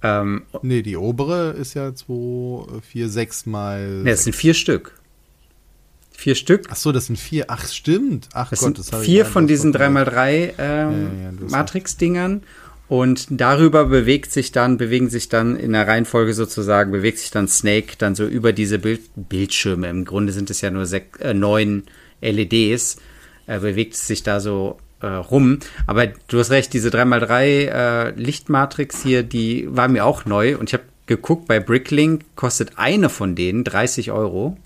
Ähm, 0.00 0.42
nee, 0.62 0.82
die 0.82 0.96
obere 0.96 1.50
ist 1.50 1.74
ja 1.74 1.92
2, 1.92 2.80
4, 2.82 3.08
6 3.08 3.46
mal. 3.46 3.88
Ne, 3.88 4.10
das 4.10 4.24
sind 4.24 4.36
vier 4.36 4.54
Stück. 4.54 4.97
Vier 6.18 6.34
Stück. 6.34 6.66
Ach 6.70 6.74
so, 6.74 6.90
das 6.90 7.06
sind 7.06 7.16
vier. 7.16 7.44
Ach, 7.46 7.64
stimmt. 7.68 8.28
Ach 8.32 8.50
das 8.50 8.58
Gott, 8.58 8.76
sind 8.76 8.92
das 8.92 9.04
vier 9.04 9.24
von 9.24 9.46
diesen 9.46 9.72
3x3 9.72 10.26
ähm, 10.26 10.52
ja, 10.58 11.30
ja, 11.30 11.48
Matrix-Dingern. 11.48 12.42
Und 12.88 13.28
darüber 13.30 13.84
bewegt 13.84 14.32
sich 14.32 14.50
dann, 14.50 14.78
bewegen 14.78 15.10
sich 15.10 15.28
dann 15.28 15.54
in 15.54 15.74
der 15.74 15.86
Reihenfolge 15.86 16.34
sozusagen, 16.34 16.90
bewegt 16.90 17.18
sich 17.18 17.30
dann 17.30 17.46
Snake 17.46 17.94
dann 17.98 18.16
so 18.16 18.26
über 18.26 18.52
diese 18.52 18.80
Bild 18.80 19.02
Bildschirme. 19.14 19.88
Im 19.88 20.04
Grunde 20.04 20.32
sind 20.32 20.50
es 20.50 20.60
ja 20.60 20.72
nur 20.72 20.86
sech, 20.86 21.04
äh, 21.20 21.34
neun 21.34 21.84
LEDs, 22.20 22.96
äh, 23.46 23.60
bewegt 23.60 23.94
es 23.94 24.08
sich 24.08 24.24
da 24.24 24.40
so 24.40 24.78
äh, 25.00 25.06
rum. 25.06 25.60
Aber 25.86 26.08
du 26.08 26.40
hast 26.40 26.50
recht, 26.50 26.72
diese 26.72 26.88
3x3 26.88 27.44
äh, 27.44 28.10
Lichtmatrix 28.16 29.04
hier, 29.04 29.22
die 29.22 29.68
war 29.70 29.86
mir 29.86 30.04
auch 30.04 30.24
neu. 30.24 30.58
Und 30.58 30.70
ich 30.70 30.74
habe 30.74 30.84
geguckt, 31.06 31.46
bei 31.46 31.60
Bricklink 31.60 32.24
kostet 32.34 32.72
eine 32.74 33.08
von 33.08 33.36
denen 33.36 33.62
30 33.62 34.10
Euro. 34.10 34.56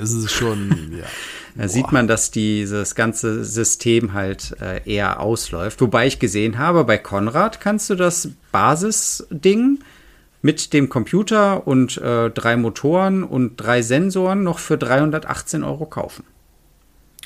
Es 0.00 0.12
ist 0.12 0.32
schon, 0.32 0.92
ja. 0.98 1.04
Da 1.56 1.68
sieht 1.68 1.92
man, 1.92 2.08
dass 2.08 2.32
dieses 2.32 2.96
ganze 2.96 3.44
System 3.44 4.12
halt 4.12 4.56
äh, 4.60 4.80
eher 4.92 5.20
ausläuft. 5.20 5.80
Wobei 5.80 6.08
ich 6.08 6.18
gesehen 6.18 6.58
habe, 6.58 6.82
bei 6.82 6.98
Konrad 6.98 7.60
kannst 7.60 7.90
du 7.90 7.94
das 7.94 8.30
Basisding 8.50 9.78
mit 10.42 10.72
dem 10.72 10.88
Computer 10.88 11.66
und 11.66 11.96
äh, 11.98 12.30
drei 12.30 12.56
Motoren 12.56 13.22
und 13.22 13.56
drei 13.56 13.82
Sensoren 13.82 14.42
noch 14.42 14.58
für 14.58 14.76
318 14.76 15.62
Euro 15.62 15.86
kaufen. 15.86 16.24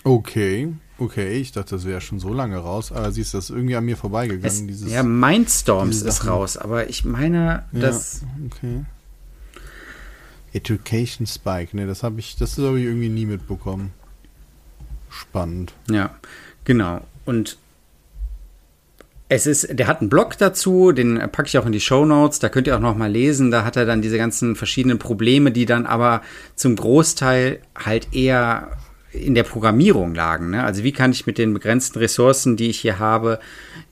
Okay, 0.05 0.75
okay. 0.99 1.41
Ich 1.41 1.53
dachte, 1.53 1.75
das 1.75 1.87
wäre 1.87 2.01
schon 2.01 2.21
so 2.21 2.33
lange 2.33 2.59
raus. 2.59 2.93
Aber 2.93 3.11
siehst 3.11 3.33
du, 3.33 3.39
das 3.39 3.47
ist 3.47 3.57
irgendwie 3.57 3.77
an 3.77 3.85
mir 3.87 3.97
vorbeigegangen. 3.97 4.47
Es, 4.47 4.65
dieses, 4.65 4.93
ja, 4.93 5.03
Mindstorms 5.03 6.03
ist 6.03 6.27
raus. 6.27 6.57
Aber 6.59 6.89
ich 6.89 7.05
meine, 7.05 7.65
ja, 7.73 7.81
dass. 7.81 8.23
Okay. 8.47 8.85
Education 10.59 11.27
Spike, 11.27 11.77
ne, 11.77 11.87
das 11.87 12.03
habe 12.03 12.19
ich, 12.21 12.37
das 12.37 12.59
habe 12.59 12.79
ich 12.79 12.87
irgendwie 12.87 13.09
nie 13.09 13.27
mitbekommen. 13.27 13.93
Spannend. 15.11 15.73
Ja, 15.91 16.15
genau. 16.65 17.01
Und 17.25 17.59
es 19.29 19.47
ist, 19.47 19.79
der 19.79 19.87
hat 19.87 20.01
einen 20.01 20.09
Blog 20.09 20.39
dazu, 20.39 20.93
den 20.93 21.19
packe 21.31 21.49
ich 21.49 21.59
auch 21.59 21.67
in 21.67 21.73
die 21.73 21.81
Show 21.81 22.05
Notes, 22.05 22.39
da 22.39 22.49
könnt 22.49 22.67
ihr 22.67 22.77
auch 22.77 22.81
noch 22.81 22.97
mal 22.97 23.11
lesen. 23.11 23.51
Da 23.51 23.65
hat 23.65 23.77
er 23.77 23.85
dann 23.85 24.03
diese 24.03 24.17
ganzen 24.17 24.57
verschiedenen 24.57 24.99
Probleme, 24.99 25.53
die 25.53 25.67
dann 25.67 25.87
aber 25.87 26.23
zum 26.55 26.77
Großteil 26.77 27.61
halt 27.77 28.09
eher 28.13 28.71
in 29.13 29.35
der 29.35 29.43
Programmierung 29.43 30.15
lagen. 30.15 30.51
Ne? 30.51 30.65
Also 30.65 30.83
wie 30.83 30.93
kann 30.93 31.13
ich 31.13 31.27
mit 31.27 31.39
den 31.39 31.55
begrenzten 31.55 31.99
Ressourcen, 31.99 32.57
die 32.57 32.71
ich 32.71 32.81
hier 32.81 32.99
habe, 32.99 33.39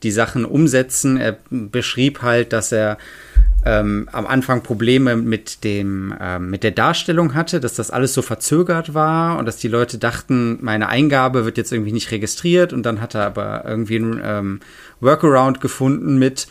die 0.03 0.11
Sachen 0.11 0.45
umsetzen? 0.45 1.17
Er 1.17 1.37
beschrieb 1.49 2.21
halt, 2.21 2.53
dass 2.53 2.71
er 2.71 2.97
ähm, 3.67 4.07
am 4.13 4.25
Anfang 4.25 4.63
Probleme 4.63 5.17
mit 5.17 5.65
dem 5.65 6.13
ähm, 6.21 6.49
mit 6.49 6.63
der 6.63 6.71
Darstellung 6.71 7.33
hatte, 7.33 7.59
dass 7.59 7.75
das 7.75 7.91
alles 7.91 8.13
so 8.13 8.21
verzögert 8.21 8.93
war 8.93 9.37
und 9.37 9.45
dass 9.45 9.57
die 9.57 9.67
Leute 9.67 9.97
dachten, 9.97 10.57
meine 10.61 10.87
Eingabe 10.87 11.43
wird 11.43 11.57
jetzt 11.57 11.73
irgendwie 11.73 11.91
nicht 11.91 12.11
registriert 12.11 12.71
und 12.71 12.85
dann 12.85 13.01
hat 13.01 13.13
er 13.13 13.25
aber 13.25 13.65
irgendwie 13.65 13.97
einen 13.97 14.21
ähm, 14.23 14.59
Workaround 15.01 15.59
gefunden 15.59 16.17
mit 16.17 16.47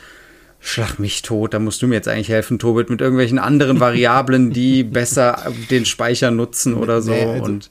Schlag 0.58 0.98
mich 0.98 1.22
tot, 1.22 1.54
da 1.54 1.58
musst 1.58 1.80
du 1.80 1.86
mir 1.86 1.94
jetzt 1.94 2.08
eigentlich 2.08 2.28
helfen, 2.28 2.58
Tobit, 2.58 2.90
mit 2.90 3.00
irgendwelchen 3.00 3.38
anderen 3.38 3.78
Variablen, 3.80 4.50
die 4.52 4.84
besser 4.84 5.38
den 5.70 5.84
Speicher 5.84 6.30
nutzen 6.30 6.74
oder 6.74 7.00
so. 7.02 7.12
Nee, 7.12 7.24
also, 7.24 7.44
und 7.44 7.70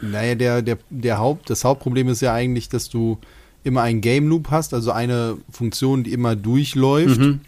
naja, 0.00 0.34
der, 0.34 0.62
der, 0.62 0.78
der 0.90 1.18
Haupt, 1.18 1.48
das 1.48 1.64
Hauptproblem 1.64 2.08
ist 2.08 2.20
ja 2.20 2.34
eigentlich, 2.34 2.68
dass 2.68 2.88
du 2.90 3.18
immer 3.62 3.82
einen 3.82 4.02
Game 4.02 4.28
Loop 4.28 4.50
hast, 4.50 4.74
also 4.74 4.90
eine 4.90 5.38
Funktion, 5.50 6.04
die 6.04 6.12
immer 6.12 6.36
durchläuft. 6.36 7.18
Mhm 7.18 7.40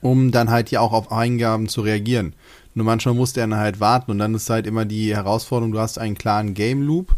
um 0.00 0.30
dann 0.30 0.50
halt 0.50 0.70
ja 0.70 0.80
auch 0.80 0.92
auf 0.92 1.12
Eingaben 1.12 1.68
zu 1.68 1.80
reagieren. 1.80 2.34
Nur 2.74 2.86
manchmal 2.86 3.14
musst 3.14 3.36
du 3.36 3.40
dann 3.40 3.54
halt 3.54 3.80
warten 3.80 4.10
und 4.10 4.18
dann 4.18 4.34
ist 4.34 4.50
halt 4.50 4.66
immer 4.66 4.84
die 4.84 5.14
Herausforderung, 5.14 5.72
du 5.72 5.78
hast 5.78 5.98
einen 5.98 6.16
klaren 6.16 6.54
Game 6.54 6.82
Loop, 6.82 7.14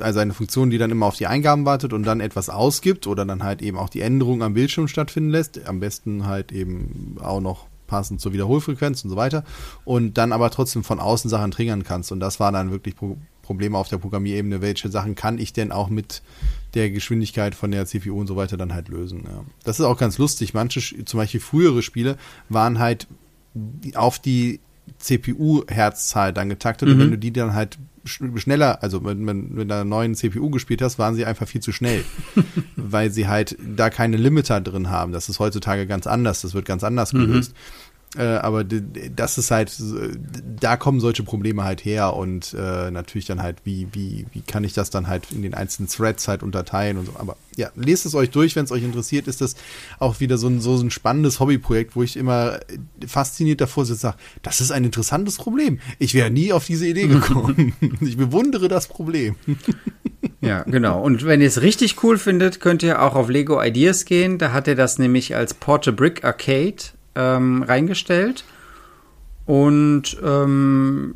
also 0.00 0.20
eine 0.20 0.32
Funktion, 0.32 0.70
die 0.70 0.78
dann 0.78 0.90
immer 0.90 1.06
auf 1.06 1.16
die 1.16 1.26
Eingaben 1.26 1.64
wartet 1.64 1.92
und 1.92 2.04
dann 2.04 2.20
etwas 2.20 2.48
ausgibt 2.48 3.06
oder 3.06 3.24
dann 3.24 3.42
halt 3.42 3.62
eben 3.62 3.76
auch 3.76 3.88
die 3.88 4.00
Änderung 4.00 4.42
am 4.42 4.54
Bildschirm 4.54 4.88
stattfinden 4.88 5.30
lässt. 5.30 5.66
Am 5.66 5.80
besten 5.80 6.26
halt 6.26 6.52
eben 6.52 7.16
auch 7.20 7.40
noch 7.40 7.66
passend 7.86 8.20
zur 8.20 8.32
Wiederholfrequenz 8.32 9.04
und 9.04 9.10
so 9.10 9.16
weiter. 9.16 9.44
Und 9.84 10.16
dann 10.16 10.32
aber 10.32 10.50
trotzdem 10.50 10.84
von 10.84 11.00
außen 11.00 11.28
Sachen 11.28 11.50
triggern 11.50 11.84
kannst. 11.84 12.12
Und 12.12 12.20
das 12.20 12.40
war 12.40 12.50
dann 12.50 12.70
wirklich 12.70 12.94
Probleme 13.44 13.78
auf 13.78 13.88
der 13.88 13.98
Programmierebene. 13.98 14.60
Welche 14.60 14.88
Sachen 14.88 15.14
kann 15.14 15.38
ich 15.38 15.52
denn 15.52 15.70
auch 15.70 15.88
mit 15.88 16.22
der 16.74 16.90
Geschwindigkeit 16.90 17.54
von 17.54 17.70
der 17.70 17.86
CPU 17.86 18.18
und 18.18 18.26
so 18.26 18.36
weiter 18.36 18.56
dann 18.56 18.74
halt 18.74 18.88
lösen. 18.88 19.22
Ja. 19.24 19.44
Das 19.62 19.78
ist 19.78 19.84
auch 19.84 19.98
ganz 19.98 20.18
lustig. 20.18 20.54
Manche, 20.54 21.04
zum 21.04 21.18
Beispiel 21.18 21.40
frühere 21.40 21.82
Spiele, 21.82 22.16
waren 22.48 22.78
halt 22.78 23.06
auf 23.94 24.18
die 24.18 24.60
CPU-Herzzahl 24.98 26.32
dann 26.32 26.48
getaktet 26.48 26.88
mhm. 26.88 26.94
und 26.94 27.00
wenn 27.00 27.10
du 27.12 27.18
die 27.18 27.32
dann 27.32 27.54
halt 27.54 27.78
schneller, 28.04 28.82
also 28.82 29.04
wenn 29.04 29.26
du 29.26 29.32
mit 29.32 29.72
einer 29.72 29.84
neuen 29.84 30.14
CPU 30.14 30.50
gespielt 30.50 30.82
hast, 30.82 30.98
waren 30.98 31.14
sie 31.14 31.24
einfach 31.24 31.48
viel 31.48 31.62
zu 31.62 31.72
schnell, 31.72 32.04
weil 32.76 33.10
sie 33.10 33.28
halt 33.28 33.56
da 33.76 33.88
keine 33.88 34.16
Limiter 34.16 34.60
drin 34.60 34.90
haben. 34.90 35.12
Das 35.12 35.28
ist 35.28 35.38
heutzutage 35.38 35.86
ganz 35.86 36.06
anders, 36.06 36.42
das 36.42 36.52
wird 36.54 36.66
ganz 36.66 36.84
anders 36.84 37.12
mhm. 37.12 37.20
gelöst. 37.20 37.52
Mhm. 37.52 37.93
Äh, 38.16 38.22
aber 38.22 38.64
das 38.64 39.38
ist 39.38 39.50
halt, 39.50 39.72
da 40.60 40.76
kommen 40.76 41.00
solche 41.00 41.22
Probleme 41.22 41.64
halt 41.64 41.84
her 41.84 42.14
und 42.14 42.54
äh, 42.54 42.90
natürlich 42.90 43.26
dann 43.26 43.42
halt, 43.42 43.58
wie, 43.64 43.88
wie, 43.92 44.26
wie 44.32 44.40
kann 44.42 44.62
ich 44.62 44.72
das 44.72 44.90
dann 44.90 45.08
halt 45.08 45.32
in 45.32 45.42
den 45.42 45.54
einzelnen 45.54 45.88
Threads 45.88 46.28
halt 46.28 46.42
unterteilen 46.42 46.98
und 46.98 47.06
so. 47.06 47.12
Aber 47.18 47.36
ja, 47.56 47.70
lest 47.74 48.06
es 48.06 48.14
euch 48.14 48.30
durch, 48.30 48.54
wenn 48.56 48.64
es 48.64 48.72
euch 48.72 48.84
interessiert, 48.84 49.26
ist 49.26 49.40
das 49.40 49.56
auch 49.98 50.20
wieder 50.20 50.38
so 50.38 50.48
ein, 50.48 50.60
so 50.60 50.76
ein 50.76 50.90
spannendes 50.90 51.40
Hobbyprojekt, 51.40 51.96
wo 51.96 52.02
ich 52.02 52.16
immer 52.16 52.60
fasziniert 53.06 53.60
davor 53.60 53.84
sitze 53.84 53.94
und 53.94 54.00
sage, 54.00 54.16
das 54.42 54.60
ist 54.60 54.70
ein 54.70 54.84
interessantes 54.84 55.36
Problem. 55.36 55.80
Ich 55.98 56.14
wäre 56.14 56.30
nie 56.30 56.52
auf 56.52 56.66
diese 56.66 56.86
Idee 56.86 57.08
gekommen. 57.08 57.74
ich 58.00 58.16
bewundere 58.16 58.68
das 58.68 58.86
Problem. 58.86 59.36
Ja, 60.40 60.62
genau. 60.62 61.02
Und 61.02 61.24
wenn 61.24 61.40
ihr 61.40 61.48
es 61.48 61.62
richtig 61.62 62.02
cool 62.02 62.18
findet, 62.18 62.60
könnt 62.60 62.82
ihr 62.82 63.02
auch 63.02 63.14
auf 63.14 63.28
Lego 63.28 63.62
Ideas 63.62 64.04
gehen. 64.04 64.38
Da 64.38 64.52
hat 64.52 64.68
er 64.68 64.74
das 64.74 64.98
nämlich 64.98 65.34
als 65.34 65.54
Porta-Brick 65.54 66.24
Arcade 66.24 66.93
ähm, 67.14 67.62
reingestellt 67.62 68.44
und 69.46 70.16
ähm, 70.24 71.14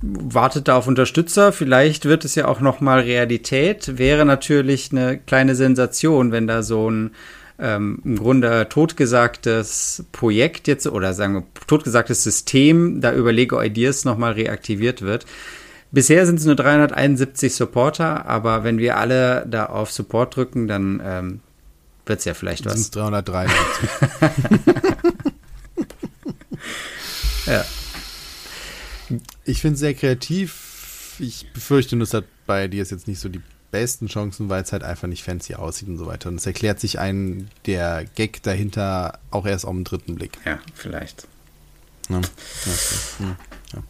wartet 0.00 0.68
da 0.68 0.76
auf 0.76 0.86
Unterstützer. 0.86 1.52
Vielleicht 1.52 2.04
wird 2.04 2.24
es 2.24 2.34
ja 2.34 2.46
auch 2.46 2.60
noch 2.60 2.80
mal 2.80 3.00
Realität. 3.00 3.98
Wäre 3.98 4.24
natürlich 4.24 4.92
eine 4.92 5.18
kleine 5.18 5.54
Sensation, 5.54 6.30
wenn 6.30 6.46
da 6.46 6.62
so 6.62 6.90
ein 6.90 7.10
ähm, 7.58 8.00
im 8.04 8.18
Grunde 8.18 8.68
totgesagtes 8.68 10.04
Projekt 10.12 10.66
jetzt 10.66 10.86
oder 10.86 11.14
sagen 11.14 11.34
wir 11.34 11.44
totgesagtes 11.66 12.24
System 12.24 13.00
da 13.00 13.12
über 13.12 13.32
Lego 13.32 13.60
Ideas 13.60 14.04
noch 14.04 14.18
mal 14.18 14.32
reaktiviert 14.32 15.02
wird. 15.02 15.24
Bisher 15.92 16.26
sind 16.26 16.40
es 16.40 16.44
nur 16.44 16.56
371 16.56 17.54
Supporter, 17.54 18.26
aber 18.26 18.64
wenn 18.64 18.78
wir 18.78 18.96
alle 18.96 19.46
da 19.48 19.66
auf 19.66 19.92
Support 19.92 20.34
drücken, 20.34 20.66
dann 20.66 21.00
ähm, 21.04 21.40
wird 22.06 22.18
es 22.18 22.24
ja 22.24 22.34
vielleicht 22.34 22.66
was. 22.66 22.74
Sind 22.74 22.96
393. 22.96 23.54
Ja. 27.46 27.64
Ich 29.44 29.60
finde 29.60 29.74
es 29.74 29.80
sehr 29.80 29.94
kreativ. 29.94 31.16
Ich 31.18 31.52
befürchte 31.52 31.96
nur, 31.96 32.04
es 32.04 32.14
hat 32.14 32.24
bei 32.46 32.68
dir 32.68 32.82
jetzt 32.82 33.06
nicht 33.06 33.20
so 33.20 33.28
die 33.28 33.42
besten 33.70 34.06
Chancen, 34.06 34.48
weil 34.48 34.62
es 34.62 34.72
halt 34.72 34.84
einfach 34.84 35.08
nicht 35.08 35.24
fancy 35.24 35.54
aussieht 35.54 35.88
und 35.88 35.98
so 35.98 36.06
weiter. 36.06 36.28
Und 36.28 36.36
es 36.36 36.46
erklärt 36.46 36.80
sich 36.80 36.98
ein 36.98 37.50
der 37.66 38.04
Gag 38.04 38.42
dahinter 38.42 39.18
auch 39.30 39.46
erst 39.46 39.64
auf 39.64 39.74
den 39.74 39.84
dritten 39.84 40.14
Blick. 40.14 40.38
Ja, 40.44 40.60
vielleicht. 40.74 41.26
Ja, 42.08 42.20
ja, 42.20 43.36
ja. 43.74 43.82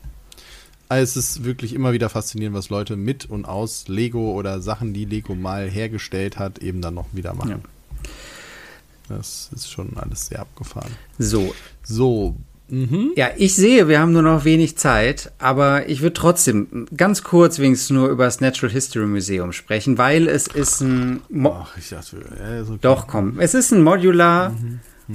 Also 0.89 1.19
es 1.19 1.37
ist 1.37 1.45
wirklich 1.45 1.75
immer 1.75 1.93
wieder 1.93 2.09
faszinierend, 2.09 2.57
was 2.57 2.71
Leute 2.71 2.97
mit 2.97 3.27
und 3.27 3.45
aus 3.45 3.89
Lego 3.89 4.33
oder 4.33 4.61
Sachen, 4.61 4.95
die 4.95 5.05
Lego 5.05 5.35
mal 5.35 5.69
hergestellt 5.69 6.39
hat, 6.39 6.59
eben 6.59 6.81
dann 6.81 6.95
noch 6.95 7.09
wieder 7.13 7.35
machen. 7.35 7.51
Ja. 7.51 9.17
Das 9.17 9.51
ist 9.55 9.71
schon 9.71 9.97
alles 9.97 10.27
sehr 10.29 10.41
abgefahren. 10.41 10.93
So, 11.19 11.55
So, 11.83 12.37
mhm. 12.75 13.13
Ja, 13.17 13.31
ich 13.37 13.55
sehe, 13.55 13.89
wir 13.89 14.01
haben 14.01 14.13
nur 14.13 14.23
noch 14.23 14.45
wenig 14.45 14.77
Zeit, 14.77 15.33
aber 15.39 15.89
ich 15.89 16.01
würde 16.03 16.15
trotzdem 16.15 16.87
ganz 16.97 17.23
kurz 17.23 17.59
wenigstens 17.59 17.91
nur 17.91 18.09
über 18.09 18.25
das 18.25 18.41
Natural 18.41 18.73
History 18.73 19.07
Museum 19.07 19.53
sprechen, 19.53 19.99
weil 19.99 20.29
es 20.29 20.47
ist 20.47 20.81
ein. 20.81 21.23
Mo 21.29 21.57
Ach, 21.63 21.77
ich 21.77 21.89
dachte, 21.91 22.17
ja, 22.17 22.63
okay. 22.63 22.79
Doch, 22.81 23.07
komm. 23.07 23.39
Es 23.39 23.55
ist 23.55 23.73
ein 23.73 23.83
Modular. 23.83 24.55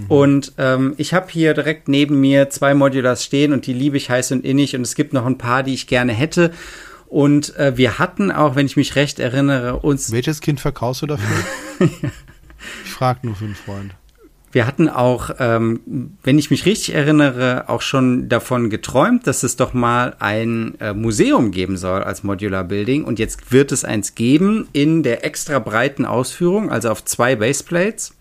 Und 0.08 0.54
ähm, 0.58 0.94
ich 0.98 1.14
habe 1.16 1.28
hier 1.32 1.54
direkt 1.56 1.88
neben 1.88 2.20
mir 2.20 2.50
zwei 2.50 2.76
Modulars 2.76 3.24
stehen 3.24 3.54
und 3.54 3.66
die 3.66 3.74
liebe 3.74 3.98
ich 3.98 4.10
heiß 4.10 4.32
und 4.34 4.46
innig 4.46 4.76
und 4.76 4.84
es 4.84 4.94
gibt 4.94 5.14
noch 5.14 5.26
ein 5.26 5.40
paar, 5.40 5.64
die 5.64 5.74
ich 5.74 5.88
gerne 5.88 6.14
hätte. 6.14 6.52
Und 7.08 7.56
äh, 7.58 7.76
wir 7.76 7.98
hatten 7.98 8.32
auch, 8.32 8.56
wenn 8.56 8.68
ich 8.68 8.78
mich 8.78 8.96
recht 8.96 9.18
erinnere, 9.18 9.78
uns 9.78 10.12
Welches 10.12 10.42
Kind 10.42 10.60
verkaufst 10.60 11.02
du 11.02 11.08
dafür? 11.08 11.44
ich 12.86 12.92
frage 12.92 13.22
nur 13.24 13.36
für 13.36 13.46
einen 13.46 13.56
Freund. 13.56 13.96
Wir 14.52 14.66
hatten 14.66 14.90
auch, 14.90 15.30
ähm, 15.40 16.18
wenn 16.24 16.40
ich 16.40 16.50
mich 16.50 16.66
richtig 16.66 16.96
erinnere, 16.96 17.66
auch 17.68 17.82
schon 17.82 18.30
davon 18.30 18.70
geträumt, 18.70 19.28
dass 19.28 19.44
es 19.44 19.56
doch 19.56 19.74
mal 19.74 20.16
ein 20.20 20.80
äh, 20.80 20.94
Museum 20.94 21.52
geben 21.52 21.78
soll 21.78 22.04
als 22.04 22.24
Modular 22.24 22.64
Building. 22.64 23.04
Und 23.04 23.20
jetzt 23.20 23.52
wird 23.52 23.72
es 23.72 23.86
eins 23.86 24.16
geben 24.16 24.68
in 24.74 25.04
der 25.04 25.24
extra 25.24 25.60
breiten 25.60 26.06
Ausführung, 26.06 26.72
also 26.72 26.90
auf 26.90 27.06
zwei 27.06 27.36
Baseplates. 27.36 28.14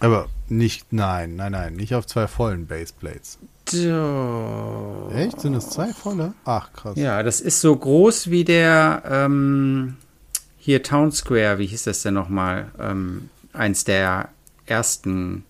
Aber 0.00 0.26
nicht, 0.48 0.92
nein, 0.92 1.36
nein, 1.36 1.52
nein, 1.52 1.74
nicht 1.74 1.94
auf 1.94 2.06
zwei 2.06 2.26
vollen 2.26 2.66
Baseplates. 2.66 3.38
Echt? 5.14 5.40
Sind 5.40 5.54
es 5.54 5.70
zwei 5.70 5.92
volle? 5.92 6.34
Ach, 6.44 6.72
krass. 6.72 6.96
Ja, 6.96 7.22
das 7.22 7.40
ist 7.40 7.60
so 7.60 7.74
groß 7.74 8.28
wie 8.30 8.44
der 8.44 9.02
ähm, 9.08 9.96
hier 10.58 10.82
Town 10.82 11.10
Square, 11.10 11.58
wie 11.58 11.66
hieß 11.66 11.84
das 11.84 12.02
denn 12.02 12.14
nochmal? 12.14 12.70
Ähm, 12.78 13.30
eins 13.52 13.84
der 13.84 14.28
ersten 14.66 15.44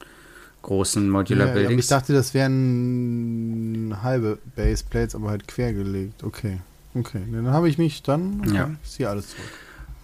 großen 0.62 1.08
Modular 1.08 1.46
Ja, 1.46 1.52
aber 1.52 1.60
ich 1.60 1.66
Buildings. 1.66 1.88
dachte, 1.88 2.12
das 2.12 2.34
wären 2.34 3.96
halbe 4.02 4.38
Baseplates, 4.56 5.14
aber 5.14 5.30
halt 5.30 5.48
quergelegt. 5.48 6.22
Okay. 6.22 6.58
Okay. 6.94 7.20
Dann 7.32 7.48
habe 7.48 7.68
ich 7.68 7.78
mich 7.78 8.02
dann. 8.02 8.40
Okay, 8.46 8.54
Ja. 8.54 8.70
Ich 8.84 8.90
ziehe 8.90 9.08
alles 9.08 9.30
zurück. 9.30 9.44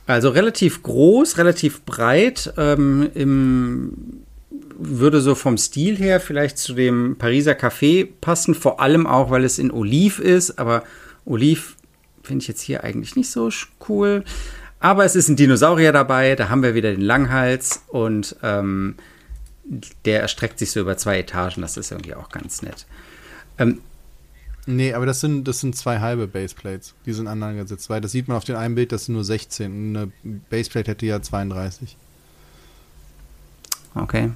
Also 0.06 0.30
relativ 0.30 0.82
groß, 0.82 1.37
relativ 1.37 1.82
breit, 1.82 2.52
ähm, 2.56 3.11
im, 3.14 3.92
würde 4.78 5.20
so 5.20 5.34
vom 5.34 5.58
Stil 5.58 5.96
her 5.96 6.18
vielleicht 6.18 6.56
zu 6.56 6.72
dem 6.72 7.16
Pariser 7.18 7.52
Café 7.52 8.08
passen, 8.20 8.54
vor 8.54 8.80
allem 8.80 9.06
auch, 9.06 9.30
weil 9.30 9.44
es 9.44 9.58
in 9.58 9.70
Oliv 9.70 10.18
ist, 10.18 10.58
aber 10.58 10.82
Oliv 11.26 11.76
finde 12.22 12.42
ich 12.42 12.48
jetzt 12.48 12.62
hier 12.62 12.84
eigentlich 12.84 13.16
nicht 13.16 13.30
so 13.30 13.50
cool. 13.88 14.24
Aber 14.81 15.05
es 15.05 15.17
ist 15.17 15.29
ein 15.29 15.37
Dinosaurier 15.37 15.93
dabei, 15.93 16.37
da 16.37 16.49
haben 16.49 16.62
wir 16.62 16.75
wieder 16.75 16.93
den 16.93 17.01
Langhals 17.01 17.83
und 17.88 18.37
ähm, 18.43 18.95
der 20.05 20.21
erstreckt 20.21 20.59
sich 20.59 20.71
so 20.71 20.81
über 20.81 20.97
zwei 20.97 21.19
Etagen, 21.19 21.62
das 21.62 21.77
ist 21.77 21.91
irgendwie 21.91 22.14
auch 22.14 22.31
ganz 22.31 22.62
nett. 22.62 22.87
Ähm, 23.59 23.81
Nee, 24.71 24.93
aber 24.93 25.07
das 25.07 25.21
sind, 25.21 25.49
das 25.49 25.61
sind 25.61 25.75
zwei 25.77 25.99
halbe 26.01 26.29
Baseplates. 26.29 26.93
Die 27.07 27.14
sind 27.14 27.27
aneinander 27.27 27.62
gesetzt. 27.62 27.88
Weil 27.88 28.03
das 28.03 28.12
sieht 28.12 28.29
man 28.29 28.37
auf 28.37 28.45
dem 28.45 28.57
einen 28.57 28.75
Bild, 28.75 28.93
das 28.93 29.07
sind 29.07 29.14
nur 29.14 29.25
16. 29.25 29.73
Und 29.73 29.97
eine 29.97 30.12
Baseplate 30.51 30.91
hätte 30.91 31.07
ja 31.07 31.23
32. 31.23 31.97
okay. 33.95 34.31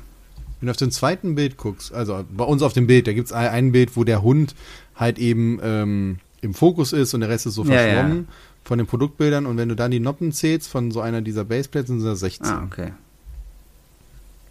Wenn 0.58 0.66
du 0.66 0.70
auf 0.70 0.78
den 0.78 0.90
zweiten 0.90 1.34
Bild 1.34 1.58
guckst, 1.58 1.92
also 1.92 2.24
bei 2.30 2.44
uns 2.44 2.62
auf 2.62 2.72
dem 2.72 2.86
Bild, 2.86 3.06
da 3.08 3.12
gibt 3.12 3.26
es 3.26 3.32
ein, 3.34 3.48
ein 3.48 3.72
Bild, 3.72 3.94
wo 3.94 4.04
der 4.04 4.22
Hund 4.22 4.54
halt 4.96 5.18
eben 5.18 5.60
ähm, 5.62 6.18
im 6.40 6.54
Fokus 6.54 6.94
ist 6.94 7.12
und 7.12 7.20
der 7.20 7.28
Rest 7.28 7.44
ist 7.44 7.54
so 7.54 7.64
Ja, 7.64 7.72
verschwommen 7.72 8.28
von 8.64 8.78
den 8.78 8.86
Produktbildern. 8.86 9.46
Und 9.46 9.56
wenn 9.56 9.68
du 9.68 9.76
dann 9.76 9.90
die 9.90 10.00
Noppen 10.00 10.32
zählst 10.32 10.68
von 10.68 10.90
so 10.90 11.00
einer 11.00 11.20
dieser 11.20 11.44
Baseplates, 11.44 11.88
sind 11.88 12.04
das 12.04 12.20
16. 12.20 12.46
Ah, 12.46 12.64
okay. 12.64 12.92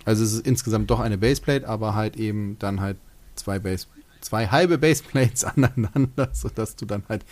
Also 0.06 0.24
es 0.24 0.34
ist 0.34 0.48
insgesamt 0.48 0.90
doch 0.90 1.00
eine 1.00 1.18
Baseplate, 1.18 1.68
aber 1.68 1.96
halt 1.96 2.18
eben 2.18 2.58
dann 2.60 2.82
halt 2.82 2.98
zwei 3.36 3.60
Base, 3.60 3.88
zwei 4.20 4.48
halbe 4.48 4.78
Baseplates 4.78 5.44
aneinander, 5.46 6.30
sodass 6.34 6.76
du 6.76 6.86
dann 6.86 7.04
halt 7.08 7.24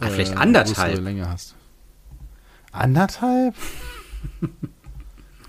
äh, 0.00 0.06
vielleicht 0.06 0.32
eine 0.32 0.40
anderthalb. 0.40 1.00
Länge 1.00 1.28
hast. 1.28 1.54
Anderthalb? 2.72 3.54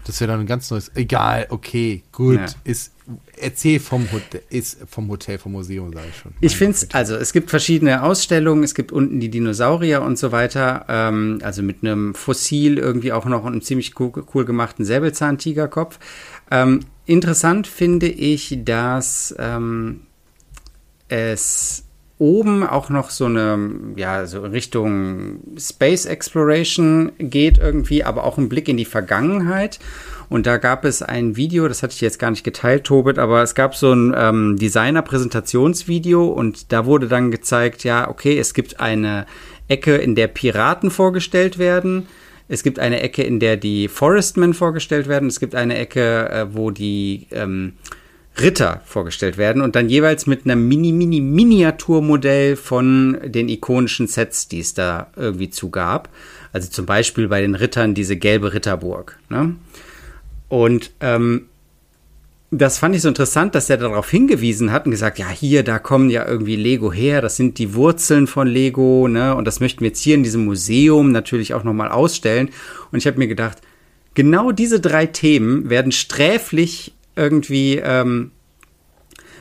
Das 0.05 0.19
wäre 0.21 0.31
dann 0.31 0.39
ein 0.39 0.47
ganz 0.47 0.71
neues. 0.71 0.89
Egal, 0.95 1.45
okay, 1.51 2.01
gut. 2.11 2.39
Ja. 2.39 2.47
Ist, 2.63 2.93
erzähl 3.41 3.79
vom 3.79 4.11
Hotel, 4.11 4.41
ist 4.49 4.77
vom 4.87 5.09
Hotel, 5.09 5.37
vom 5.37 5.53
Museum, 5.53 5.91
sage 5.93 6.07
ich 6.09 6.17
schon. 6.17 6.33
Ich 6.41 6.55
finde 6.55 6.73
es, 6.73 6.93
also 6.93 7.15
es 7.15 7.33
gibt 7.33 7.49
verschiedene 7.49 8.03
Ausstellungen, 8.03 8.63
es 8.63 8.75
gibt 8.75 8.91
unten 8.91 9.19
die 9.19 9.29
Dinosaurier 9.29 10.01
und 10.01 10.17
so 10.17 10.31
weiter, 10.31 10.85
ähm, 10.87 11.39
also 11.43 11.63
mit 11.63 11.83
einem 11.83 12.13
Fossil 12.13 12.77
irgendwie 12.77 13.11
auch 13.11 13.25
noch 13.25 13.43
und 13.43 13.53
einem 13.53 13.61
ziemlich 13.61 13.99
cool, 13.99 14.11
cool 14.33 14.45
gemachten 14.45 14.85
Säbelzahntigerkopf. 14.85 15.99
Ähm, 16.51 16.81
interessant 17.05 17.67
finde 17.67 18.07
ich, 18.07 18.59
dass 18.63 19.35
ähm, 19.37 20.01
es 21.07 21.85
oben 22.19 22.67
auch 22.67 22.89
noch 22.89 23.09
so 23.09 23.25
eine, 23.25 23.57
ja, 23.95 24.27
so 24.27 24.41
Richtung 24.41 25.39
Space 25.57 26.05
Exploration 26.05 27.13
geht 27.17 27.57
irgendwie, 27.57 28.03
aber 28.03 28.25
auch 28.25 28.37
ein 28.37 28.49
Blick 28.49 28.67
in 28.67 28.77
die 28.77 28.85
Vergangenheit. 28.85 29.79
Und 30.27 30.45
da 30.45 30.57
gab 30.57 30.85
es 30.85 31.01
ein 31.01 31.37
Video, 31.37 31.67
das 31.67 31.81
hatte 31.81 31.93
ich 31.93 32.01
jetzt 32.01 32.19
gar 32.19 32.29
nicht 32.29 32.43
geteilt, 32.43 32.83
Tobit, 32.83 33.17
aber 33.17 33.41
es 33.41 33.55
gab 33.55 33.73
so 33.73 33.93
ein 33.93 34.13
ähm, 34.15 34.57
Designer-Präsentationsvideo 34.57 36.27
und 36.27 36.71
da 36.71 36.85
wurde 36.85 37.07
dann 37.07 37.31
gezeigt, 37.31 37.83
ja, 37.83 38.07
okay, 38.09 38.37
es 38.37 38.53
gibt 38.53 38.79
eine 38.79 39.25
Ecke, 39.69 39.95
in 39.95 40.13
der 40.13 40.27
Piraten 40.27 40.91
vorgestellt 40.91 41.57
werden. 41.57 42.07
Es 42.47 42.63
gibt 42.63 42.79
eine 42.79 43.01
Ecke, 43.01 43.23
in 43.23 43.39
der 43.39 43.57
die 43.57 43.87
Forestmen 43.87 44.53
vorgestellt 44.53 45.07
werden. 45.07 45.29
Es 45.29 45.39
gibt 45.39 45.55
eine 45.55 45.77
Ecke, 45.77 46.29
äh, 46.29 46.47
wo 46.51 46.69
die 46.69 47.27
ähm, 47.31 47.73
Ritter 48.41 48.81
vorgestellt 48.85 49.37
werden 49.37 49.61
und 49.61 49.75
dann 49.75 49.89
jeweils 49.89 50.27
mit 50.27 50.45
einem 50.45 50.67
Mini-Mini-Miniaturmodell 50.67 52.55
von 52.55 53.17
den 53.25 53.49
ikonischen 53.49 54.07
Sets, 54.07 54.47
die 54.47 54.59
es 54.59 54.73
da 54.73 55.07
irgendwie 55.15 55.49
zugab. 55.49 56.09
Also 56.51 56.69
zum 56.69 56.85
Beispiel 56.85 57.27
bei 57.27 57.41
den 57.41 57.55
Rittern 57.55 57.93
diese 57.93 58.17
gelbe 58.17 58.53
Ritterburg. 58.53 59.19
Ne? 59.29 59.55
Und 60.47 60.91
ähm, 60.99 61.45
das 62.51 62.79
fand 62.79 62.95
ich 62.95 63.03
so 63.03 63.07
interessant, 63.07 63.53
dass 63.53 63.69
er 63.69 63.77
darauf 63.77 64.09
hingewiesen 64.09 64.71
hat 64.71 64.85
und 64.85 64.91
gesagt, 64.91 65.19
ja, 65.19 65.29
hier, 65.29 65.63
da 65.63 65.77
kommen 65.77 66.09
ja 66.09 66.27
irgendwie 66.27 66.55
Lego 66.55 66.91
her, 66.91 67.21
das 67.21 67.35
sind 67.35 67.59
die 67.59 67.75
Wurzeln 67.75 68.25
von 68.25 68.47
Lego, 68.47 69.07
ne? 69.07 69.35
Und 69.35 69.45
das 69.45 69.59
möchten 69.59 69.81
wir 69.81 69.89
jetzt 69.89 70.01
hier 70.01 70.15
in 70.15 70.23
diesem 70.23 70.45
Museum 70.45 71.11
natürlich 71.11 71.53
auch 71.53 71.63
nochmal 71.63 71.89
ausstellen. 71.89 72.49
Und 72.91 72.97
ich 72.97 73.05
habe 73.05 73.19
mir 73.19 73.27
gedacht, 73.27 73.59
genau 74.15 74.51
diese 74.51 74.79
drei 74.79 75.05
Themen 75.05 75.69
werden 75.69 75.91
sträflich 75.91 76.93
irgendwie 77.19 77.75
ähm, 77.75 78.31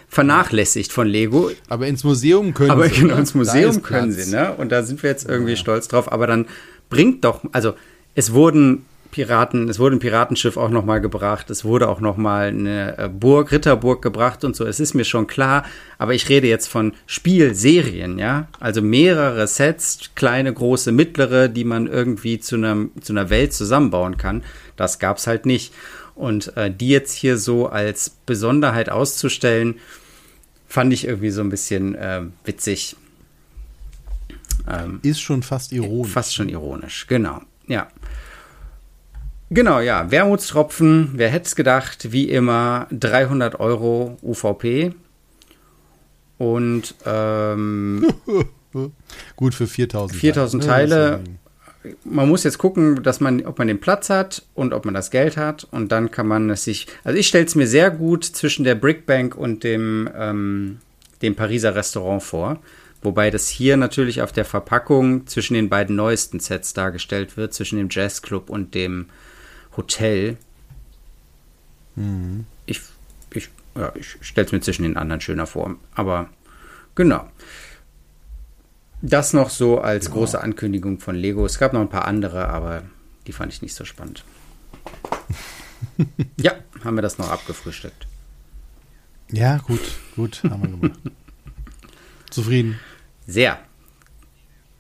vernachlässigt 0.09 0.93
von 0.93 1.07
Lego. 1.07 1.51
Aber 1.69 1.87
ins 1.87 2.03
Museum 2.05 2.55
können 2.55 2.71
Aber 2.71 2.89
sie. 2.89 3.01
genau, 3.03 3.15
ne? 3.15 3.21
ins 3.21 3.35
Museum 3.35 3.83
können 3.83 4.15
Platz. 4.15 4.27
sie, 4.27 4.35
ne? 4.35 4.55
Und 4.55 4.73
da 4.73 4.83
sind 4.83 5.03
wir 5.03 5.11
jetzt 5.11 5.29
irgendwie 5.29 5.57
stolz 5.57 5.89
drauf. 5.89 6.11
Aber 6.11 6.27
dann 6.27 6.47
bringt 6.91 7.25
doch, 7.25 7.43
also 7.53 7.75
es 8.15 8.33
wurden 8.33 8.85
Piraten, 9.11 9.69
es 9.69 9.79
wurde 9.79 9.97
ein 9.97 10.01
Piratenschiff 10.01 10.57
auch 10.57 10.69
nochmal 10.69 11.01
gebracht, 11.01 11.49
es 11.51 11.65
wurde 11.65 11.89
auch 11.89 12.01
nochmal 12.01 12.49
eine 12.49 12.99
äh, 12.99 13.09
Burg, 13.09 13.53
Ritterburg 13.53 14.03
gebracht 14.03 14.45
und 14.45 14.55
so. 14.55 14.67
Es 14.67 14.81
ist 14.81 14.95
mir 14.95 15.05
schon 15.05 15.27
klar, 15.27 15.65
aber 15.97 16.15
ich 16.15 16.29
rede 16.29 16.47
jetzt 16.47 16.69
von 16.69 16.93
Spielserien, 17.07 18.19
ja? 18.19 18.49
Also 18.61 18.83
mehrere 18.83 19.47
Sets, 19.47 20.11
kleine, 20.15 20.53
große, 20.53 20.93
mittlere, 20.93 21.49
die 21.49 21.65
man 21.65 21.87
irgendwie 21.87 22.39
zu, 22.39 22.57
einem, 22.57 22.91
zu 23.01 23.13
einer 23.13 23.31
Welt 23.31 23.55
zusammenbauen 23.55 24.19
kann. 24.19 24.43
Das 24.77 24.99
gab's 24.99 25.27
halt 25.27 25.47
nicht. 25.47 25.73
Und 26.19 26.57
äh, 26.57 26.69
die 26.69 26.89
jetzt 26.89 27.13
hier 27.13 27.39
so 27.39 27.69
als 27.69 28.11
Besonderheit 28.11 28.91
auszustellen, 28.91 29.77
fand 30.67 30.93
ich 30.93 31.07
irgendwie 31.07 31.31
so 31.31 31.41
ein 31.43 31.49
bisschen 31.49 31.95
äh, 31.95 32.23
witzig. 32.45 32.97
Ähm, 34.69 34.99
Ist 35.03 35.21
schon 35.21 35.45
fast 35.45 35.71
ironisch. 35.73 36.13
Fast 36.13 36.35
schon 36.35 36.49
ironisch, 36.49 37.07
genau. 37.07 37.41
Ja. 37.69 37.87
Genau, 39.51 39.79
ja. 39.79 40.11
Wermutstropfen, 40.11 41.13
wer 41.15 41.29
hätte 41.31 41.47
es 41.47 41.55
gedacht, 41.55 42.11
wie 42.13 42.29
immer 42.29 42.89
300 42.91 43.61
Euro 43.61 44.19
UVP. 44.21 44.95
Und 46.37 46.97
ähm, 47.07 48.07
Gut 49.37 49.55
für 49.55 49.69
4000 49.69 50.21
4000 50.21 50.63
ne? 50.63 50.69
Teile. 50.69 51.11
Das 51.11 51.21
ist 51.21 51.27
ja- 51.29 51.35
man 52.05 52.29
muss 52.29 52.45
jetzt 52.45 52.59
gucken, 52.59 53.03
dass 53.03 53.21
man, 53.21 53.45
ob 53.47 53.59
man 53.59 53.69
den 53.69 53.81
Platz 53.81 54.11
hat 54.11 54.43
und 54.55 54.73
ob 54.73 54.85
man 54.85 54.95
das 54.95 55.11
Geld 55.11 55.37
hat. 55.37 55.67
Und 55.71 55.93
dann 55.93 56.11
kann 56.11 56.27
man 56.27 56.51
es 56.51 56.65
sich. 56.65 56.87
Also 57.05 57.19
ich 57.19 57.29
stelle 57.29 57.45
es 57.45 57.55
mir 57.55 57.67
sehr 57.67 57.91
gut 57.91 58.25
zwischen 58.25 58.65
der 58.65 58.75
Brickbank 58.75 59.35
und 59.37 59.65
dem, 59.65 60.09
ähm, 60.17 60.79
dem 61.23 61.35
Pariser 61.35 61.75
Restaurant 61.75 62.23
vor. 62.23 62.61
Wobei 63.03 63.31
das 63.31 63.49
hier 63.49 63.77
natürlich 63.77 64.23
auf 64.23 64.33
der 64.33 64.45
Verpackung 64.45 65.27
zwischen 65.27 65.55
den 65.55 65.69
beiden 65.69 65.95
neuesten 65.95 66.41
Sets 66.41 66.75
dargestellt 66.75 67.37
wird, 67.37 67.55
zwischen 67.55 67.79
dem 67.79 67.89
Jazzclub 67.91 68.51
und 68.51 68.75
dem 68.75 69.07
Hotel. 69.77 70.37
Ich, 72.67 72.81
ich 73.33 73.51
ja, 73.77 73.93
ich 73.95 74.17
stelle 74.21 74.47
es 74.47 74.53
mir 74.53 74.61
zwischen 74.61 74.83
den 74.83 74.97
anderen 74.97 75.21
schöner 75.21 75.47
vor. 75.47 75.77
Aber 75.95 76.29
genau. 76.95 77.29
Das 79.01 79.33
noch 79.33 79.51
so 79.51 79.81
als 79.81 80.07
ja. 80.07 80.13
große 80.13 80.41
Ankündigung 80.41 80.99
von 80.99 81.15
Lego. 81.15 81.47
Es 81.47 81.59
gab 81.59 81.73
noch 81.73 81.81
ein 81.81 81.89
paar 81.89 82.07
andere, 82.07 82.49
aber 82.49 82.83
die 83.27 83.33
fand 83.33 83.53
ich 83.53 83.63
nicht 83.63 83.75
so 83.75 83.85
spannend. 83.85 84.25
ja, 86.41 86.53
haben 86.83 86.97
wir 86.97 87.03
das 87.03 87.19
noch 87.19 87.31
abgefrühstückt. 87.31 88.07
Ja, 89.31 89.59
gut, 89.59 89.81
gut, 90.17 90.43
haben 90.45 90.63
wir 90.63 90.71
gemacht. 90.71 91.01
Zufrieden? 92.31 92.79
Sehr. 93.27 93.59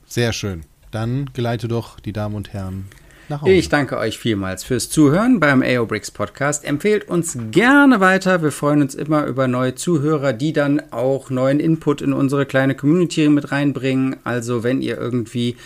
Sehr 0.06 0.32
schön. 0.32 0.64
Dann 0.90 1.30
geleite 1.34 1.68
doch 1.68 2.00
die 2.00 2.12
Damen 2.12 2.34
und 2.34 2.52
Herren 2.52 2.88
nach 3.28 3.42
Hause. 3.42 3.52
Ich 3.52 3.68
danke 3.68 3.98
euch 3.98 4.18
vielmals 4.18 4.64
fürs 4.64 4.88
Zuhören 4.88 5.40
beim 5.40 5.62
AO 5.62 5.86
Bricks 5.86 6.10
Podcast. 6.10 6.64
Empfehlt 6.64 7.08
uns 7.08 7.38
gerne 7.50 8.00
weiter. 8.00 8.42
Wir 8.42 8.52
freuen 8.52 8.82
uns 8.82 8.94
immer 8.94 9.26
über 9.26 9.48
neue 9.48 9.74
Zuhörer, 9.74 10.32
die 10.32 10.52
dann 10.52 10.82
auch 10.90 11.30
neuen 11.30 11.60
Input 11.60 12.02
in 12.02 12.12
unsere 12.12 12.46
kleine 12.46 12.74
Community 12.74 13.28
mit 13.28 13.52
reinbringen. 13.52 14.16
Also 14.24 14.62
wenn 14.62 14.82
ihr 14.82 14.98
irgendwie 14.98 15.56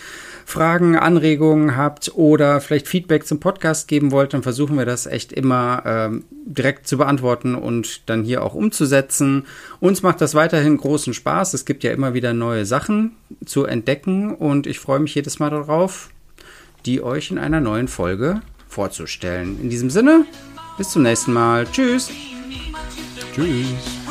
Fragen, 0.45 0.97
Anregungen 0.97 1.77
habt 1.77 2.11
oder 2.15 2.59
vielleicht 2.61 2.87
Feedback 2.87 3.25
zum 3.25 3.39
Podcast 3.39 3.87
geben 3.87 4.11
wollt, 4.11 4.33
dann 4.33 4.43
versuchen 4.43 4.77
wir 4.77 4.85
das 4.85 5.05
echt 5.05 5.31
immer 5.31 5.83
ähm, 5.85 6.25
direkt 6.45 6.87
zu 6.87 6.97
beantworten 6.97 7.55
und 7.55 8.09
dann 8.09 8.23
hier 8.23 8.43
auch 8.43 8.53
umzusetzen. 8.53 9.45
Uns 9.79 10.03
macht 10.03 10.21
das 10.21 10.35
weiterhin 10.35 10.77
großen 10.77 11.13
Spaß. 11.13 11.53
Es 11.53 11.65
gibt 11.65 11.83
ja 11.83 11.91
immer 11.91 12.13
wieder 12.13 12.33
neue 12.33 12.65
Sachen 12.65 13.15
zu 13.45 13.65
entdecken 13.65 14.35
und 14.35 14.67
ich 14.67 14.79
freue 14.79 14.99
mich 14.99 15.15
jedes 15.15 15.39
Mal 15.39 15.49
darauf, 15.49 16.09
die 16.85 17.01
euch 17.01 17.31
in 17.31 17.37
einer 17.37 17.59
neuen 17.59 17.87
Folge 17.87 18.41
vorzustellen. 18.67 19.59
In 19.61 19.69
diesem 19.69 19.89
Sinne, 19.89 20.25
bis 20.77 20.89
zum 20.89 21.03
nächsten 21.03 21.33
Mal. 21.33 21.65
Tschüss. 21.71 22.09
Tschüss. 23.33 24.02